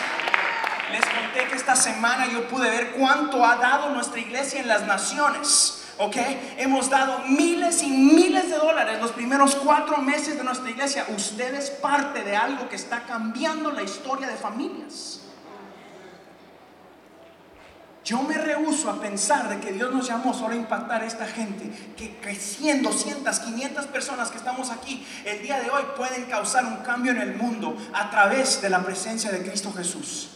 Les 0.91 1.05
conté 1.05 1.47
que 1.47 1.55
esta 1.55 1.72
semana 1.83 2.27
yo 2.31 2.47
pude 2.47 2.69
ver 2.69 2.91
cuánto 2.93 3.45
ha 3.45 3.57
dado 3.57 3.89
nuestra 3.89 4.19
iglesia 4.19 4.61
en 4.61 4.67
las 4.67 4.87
naciones. 4.87 5.83
¿ok? 5.97 6.15
Hemos 6.57 6.89
dado 6.89 7.19
miles 7.27 7.83
y 7.83 7.89
miles 7.89 8.49
de 8.49 8.57
dólares 8.57 8.99
los 9.01 9.11
primeros 9.11 9.55
cuatro 9.55 9.97
meses 9.97 10.37
de 10.37 10.43
nuestra 10.43 10.69
iglesia. 10.69 11.05
Usted 11.15 11.53
es 11.53 11.69
parte 11.69 12.23
de 12.23 12.35
algo 12.35 12.69
que 12.69 12.75
está 12.75 13.03
cambiando 13.03 13.71
la 13.71 13.83
historia 13.83 14.27
de 14.27 14.35
familias. 14.35 15.19
Yo 18.03 18.21
me 18.21 18.37
rehuso 18.37 18.89
a 18.89 18.99
pensar 18.99 19.47
de 19.47 19.61
que 19.61 19.71
Dios 19.71 19.93
nos 19.93 20.07
llamó 20.07 20.33
solo 20.33 20.53
a 20.53 20.57
impactar 20.57 21.03
a 21.03 21.05
esta 21.05 21.25
gente, 21.25 21.71
que, 21.95 22.17
que 22.17 22.35
100, 22.35 22.83
200, 22.83 23.39
500 23.39 23.85
personas 23.85 24.29
que 24.29 24.37
estamos 24.37 24.71
aquí 24.71 25.07
el 25.23 25.41
día 25.41 25.61
de 25.61 25.69
hoy 25.69 25.83
pueden 25.95 26.25
causar 26.25 26.65
un 26.65 26.77
cambio 26.77 27.13
en 27.13 27.21
el 27.21 27.35
mundo 27.35 27.77
a 27.93 28.09
través 28.09 28.61
de 28.61 28.69
la 28.69 28.83
presencia 28.83 29.31
de 29.31 29.41
Cristo 29.41 29.71
Jesús. 29.71 30.31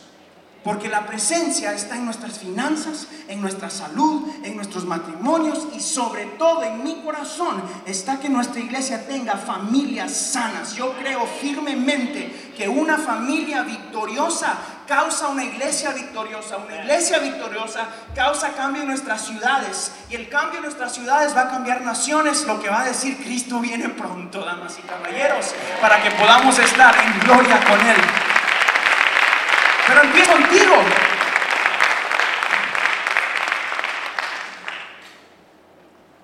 Porque 0.67 0.89
la 0.89 1.05
presencia 1.05 1.71
está 1.71 1.95
en 1.95 2.03
nuestras 2.03 2.39
finanzas, 2.39 3.07
en 3.29 3.39
nuestra 3.39 3.69
salud, 3.69 4.23
en 4.43 4.57
nuestros 4.57 4.83
matrimonios 4.83 5.65
y 5.73 5.79
sobre 5.79 6.25
todo 6.37 6.61
en 6.61 6.83
mi 6.83 7.03
corazón 7.03 7.63
está 7.85 8.19
que 8.19 8.27
nuestra 8.27 8.59
iglesia 8.59 9.07
tenga 9.07 9.37
familias 9.37 10.11
sanas. 10.11 10.75
Yo 10.75 10.91
creo 10.97 11.25
firmemente 11.39 12.51
que 12.57 12.67
una 12.67 12.97
familia 12.97 13.61
victoriosa 13.61 14.57
causa 14.85 15.29
una 15.29 15.45
iglesia 15.45 15.91
victoriosa. 15.91 16.57
Una 16.57 16.81
iglesia 16.81 17.19
victoriosa 17.19 17.87
causa 18.13 18.49
cambio 18.49 18.81
en 18.81 18.89
nuestras 18.89 19.25
ciudades. 19.25 19.93
Y 20.09 20.15
el 20.15 20.27
cambio 20.27 20.57
en 20.57 20.63
nuestras 20.63 20.93
ciudades 20.93 21.33
va 21.33 21.43
a 21.43 21.49
cambiar 21.49 21.79
naciones, 21.83 22.45
lo 22.45 22.59
que 22.59 22.67
va 22.67 22.81
a 22.81 22.85
decir 22.85 23.15
Cristo 23.23 23.61
viene 23.61 23.87
pronto, 23.87 24.43
damas 24.43 24.77
y 24.77 24.81
caballeros, 24.81 25.55
para 25.79 26.03
que 26.03 26.11
podamos 26.11 26.59
estar 26.59 26.93
en 27.05 27.19
gloria 27.21 27.63
con 27.63 27.79
Él. 27.87 28.26
Pero 29.87 30.03
empiezo 30.03 30.31
contigo. 30.33 30.73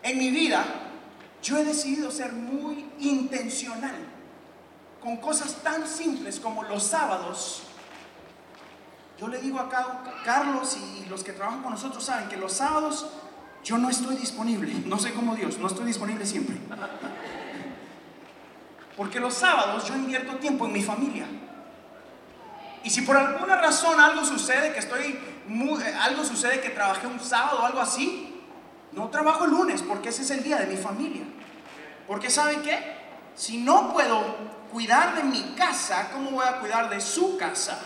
En 0.03 0.17
mi 0.17 0.29
vida, 0.31 0.65
yo 1.41 1.57
he 1.57 1.63
decidido 1.63 2.11
ser 2.11 2.33
muy 2.33 2.85
intencional 2.99 3.95
con 5.01 5.17
cosas 5.17 5.55
tan 5.63 5.87
simples 5.87 6.39
como 6.39 6.63
los 6.63 6.83
sábados. 6.83 7.63
Yo 9.17 9.27
le 9.27 9.39
digo 9.39 9.59
acá, 9.59 10.03
Carlos 10.25 10.77
y 10.77 11.05
los 11.09 11.23
que 11.23 11.31
trabajan 11.31 11.61
con 11.61 11.71
nosotros 11.71 12.03
saben 12.03 12.27
que 12.27 12.35
los 12.35 12.51
sábados 12.51 13.07
yo 13.63 13.77
no 13.77 13.89
estoy 13.89 14.17
disponible. 14.17 14.73
No 14.85 14.99
sé 14.99 15.13
cómo 15.13 15.35
Dios, 15.35 15.57
no 15.57 15.67
estoy 15.67 15.85
disponible 15.85 16.25
siempre. 16.25 16.57
Porque 18.97 19.21
los 19.21 19.33
sábados 19.33 19.87
yo 19.87 19.95
invierto 19.95 20.35
tiempo 20.35 20.65
en 20.65 20.73
mi 20.73 20.83
familia. 20.83 21.25
Y 22.83 22.89
si 22.89 23.01
por 23.01 23.15
alguna 23.15 23.55
razón 23.55 23.99
algo 23.99 24.25
sucede, 24.25 24.73
que 24.73 24.79
estoy 24.79 25.17
eh, 25.49 25.95
algo 26.01 26.23
sucede 26.23 26.61
que 26.61 26.69
trabajé 26.69 27.07
un 27.07 27.19
sábado 27.19 27.59
o 27.61 27.65
algo 27.65 27.79
así, 27.79 28.41
no 28.91 29.09
trabajo 29.09 29.45
el 29.45 29.51
lunes 29.51 29.81
porque 29.81 30.09
ese 30.09 30.21
es 30.21 30.31
el 30.31 30.43
día 30.43 30.57
de 30.57 30.67
mi 30.67 30.77
familia. 30.77 31.23
Porque 32.07 32.29
¿saben 32.29 32.61
qué? 32.61 32.79
Si 33.35 33.57
no 33.57 33.91
puedo 33.93 34.21
cuidar 34.71 35.15
de 35.15 35.23
mi 35.23 35.53
casa, 35.55 36.09
¿cómo 36.11 36.31
voy 36.31 36.45
a 36.45 36.59
cuidar 36.59 36.89
de 36.89 37.01
su 37.01 37.37
casa? 37.37 37.79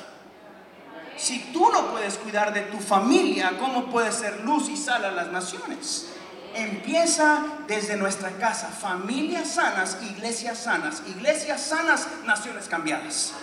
Si 1.15 1.51
tú 1.51 1.69
no 1.71 1.91
puedes 1.91 2.17
cuidar 2.17 2.53
de 2.53 2.61
tu 2.61 2.79
familia, 2.79 3.53
¿cómo 3.59 3.85
puedes 3.85 4.15
ser 4.15 4.41
luz 4.41 4.69
y 4.69 4.77
sal 4.77 5.03
a 5.03 5.11
las 5.11 5.27
naciones? 5.27 6.09
Empieza 6.53 7.43
desde 7.67 7.97
nuestra 7.97 8.31
casa, 8.31 8.67
familias 8.67 9.55
sanas, 9.55 9.97
iglesias 10.01 10.59
sanas, 10.59 11.03
iglesias 11.07 11.61
sanas, 11.61 12.07
naciones 12.25 12.67
cambiadas. 12.67 13.33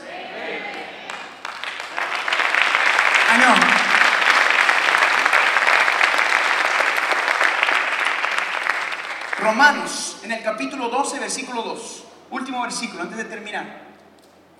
Romanos, 9.44 10.16
en 10.22 10.32
el 10.32 10.42
capítulo 10.42 10.88
12, 10.88 11.20
versículo 11.20 11.60
2, 11.60 12.04
último 12.30 12.62
versículo, 12.62 13.02
antes 13.02 13.18
de 13.18 13.24
terminar. 13.24 13.82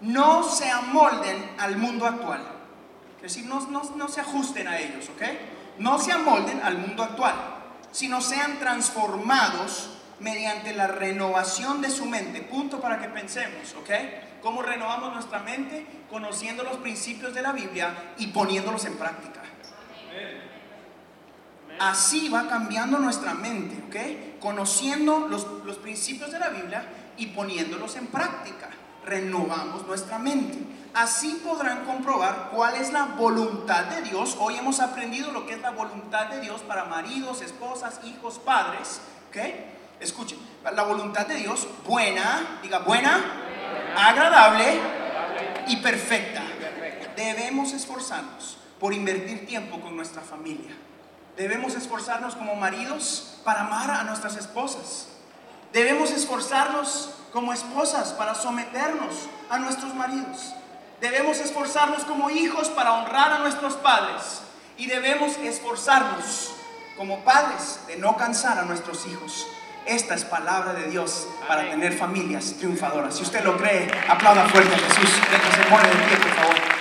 No 0.03 0.43
se 0.43 0.71
amolden 0.71 1.53
al 1.59 1.79
mundo 1.79 2.05
actual. 2.05 2.43
Es 3.17 3.35
decir, 3.35 3.47
no, 3.47 3.67
no 3.71 4.09
se 4.09 4.21
ajusten 4.21 4.69
a 4.69 4.79
ellos, 4.79 5.09
¿ok? 5.09 5.23
No 5.79 5.99
se 5.99 6.13
amolden 6.13 6.61
al 6.63 6.77
mundo 6.77 7.03
actual, 7.03 7.35
sino 7.93 8.21
sean 8.21 8.59
transformados 8.59 9.89
mediante 10.21 10.75
la 10.75 10.87
renovación 10.87 11.81
de 11.81 11.89
su 11.89 12.05
mente. 12.05 12.43
Punto 12.43 12.79
para 12.79 13.01
que 13.01 13.09
pensemos, 13.09 13.75
¿ok? 13.81 13.91
¿Cómo 14.43 14.61
renovamos 14.61 15.15
nuestra 15.15 15.39
mente? 15.39 15.87
Conociendo 16.11 16.63
los 16.63 16.77
principios 16.77 17.33
de 17.33 17.41
la 17.41 17.53
Biblia 17.53 18.13
y 18.19 18.27
poniéndolos 18.27 18.85
en 18.85 18.99
práctica. 18.99 19.41
Así 21.79 22.29
va 22.29 22.49
cambiando 22.49 22.99
nuestra 22.99 23.35
mente, 23.35 23.83
¿ok? 23.89 24.41
Conociendo 24.41 25.27
los, 25.29 25.47
los 25.65 25.77
principios 25.79 26.31
de 26.31 26.39
la 26.39 26.51
Biblia 26.51 26.85
y 27.17 27.27
poniéndolos 27.27 27.97
en 27.97 28.07
práctica. 28.07 28.71
Renovamos 29.05 29.87
nuestra 29.87 30.19
mente. 30.19 30.59
Así 30.95 31.41
podrán 31.45 31.85
comprobar 31.85 32.51
cuál 32.55 32.77
es 32.77 32.93
la 32.93 33.07
voluntad 33.07 33.85
de 33.87 34.03
Dios. 34.03 34.37
Hoy 34.39 34.57
hemos 34.57 34.81
aprendido 34.81 35.33
lo 35.33 35.45
que 35.47 35.55
es 35.55 35.61
la 35.61 35.71
voluntad 35.71 36.27
de 36.27 36.41
Dios 36.41 36.63
para 36.63 36.85
maridos, 36.85 37.43
esposas, 37.43 38.01
hijos, 38.05 38.39
padres. 38.39 39.01
¿Ok? 39.29 39.37
Escuchen, 40.01 40.39
la 40.75 40.83
voluntad 40.83 41.27
de 41.27 41.37
Dios, 41.37 41.67
buena, 41.87 42.59
diga 42.63 42.79
buena, 42.79 43.21
agradable 43.97 44.81
y 45.67 45.77
perfecta. 45.79 46.43
Debemos 47.17 47.73
esforzarnos 47.73 48.59
por 48.79 48.93
invertir 48.93 49.47
tiempo 49.47 49.81
con 49.81 49.97
nuestra 49.97 50.23
familia. 50.23 50.75
Debemos 51.37 51.75
esforzarnos 51.75 52.37
como 52.37 52.55
maridos 52.55 53.39
para 53.45 53.63
amar 53.63 53.91
a 53.91 54.05
nuestras 54.05 54.37
esposas. 54.37 55.09
Debemos 55.73 56.13
esforzarnos 56.13 57.11
como 57.33 57.53
esposas 57.53 58.13
para 58.13 58.37
someternos 58.37 59.29
a 59.51 59.59
nuestros 59.59 59.93
maridos. 59.95 60.55
Debemos 61.01 61.39
esforzarnos 61.39 62.05
como 62.05 62.31
hijos 62.31 62.69
para 62.69 62.93
honrar 62.93 63.33
a 63.33 63.39
nuestros 63.39 63.75
padres. 63.75 64.43
Y 64.77 64.87
debemos 64.87 65.37
esforzarnos 65.39 66.55
como 66.97 67.25
padres 67.25 67.81
de 67.89 67.97
no 67.97 68.17
cansar 68.17 68.59
a 68.59 68.63
nuestros 68.63 69.05
hijos. 69.07 69.47
Esta 69.87 70.15
es 70.15 70.25
palabra 70.25 70.73
de 70.73 70.89
Dios 70.89 71.27
para 71.49 71.69
tener 71.69 71.93
familias 71.99 72.55
triunfadoras. 72.59 73.17
Si 73.17 73.23
usted 73.23 73.45
lo 73.45 73.57
cree, 73.59 73.91
aplauda 74.09 74.49
fuerte 74.49 74.75
a 74.75 74.79
Jesús. 74.79 75.11
que 75.21 75.63
se 75.63 75.69
pone 75.69 75.89
de 75.89 75.95
pie, 75.97 76.17
por 76.17 76.31
favor. 76.31 76.74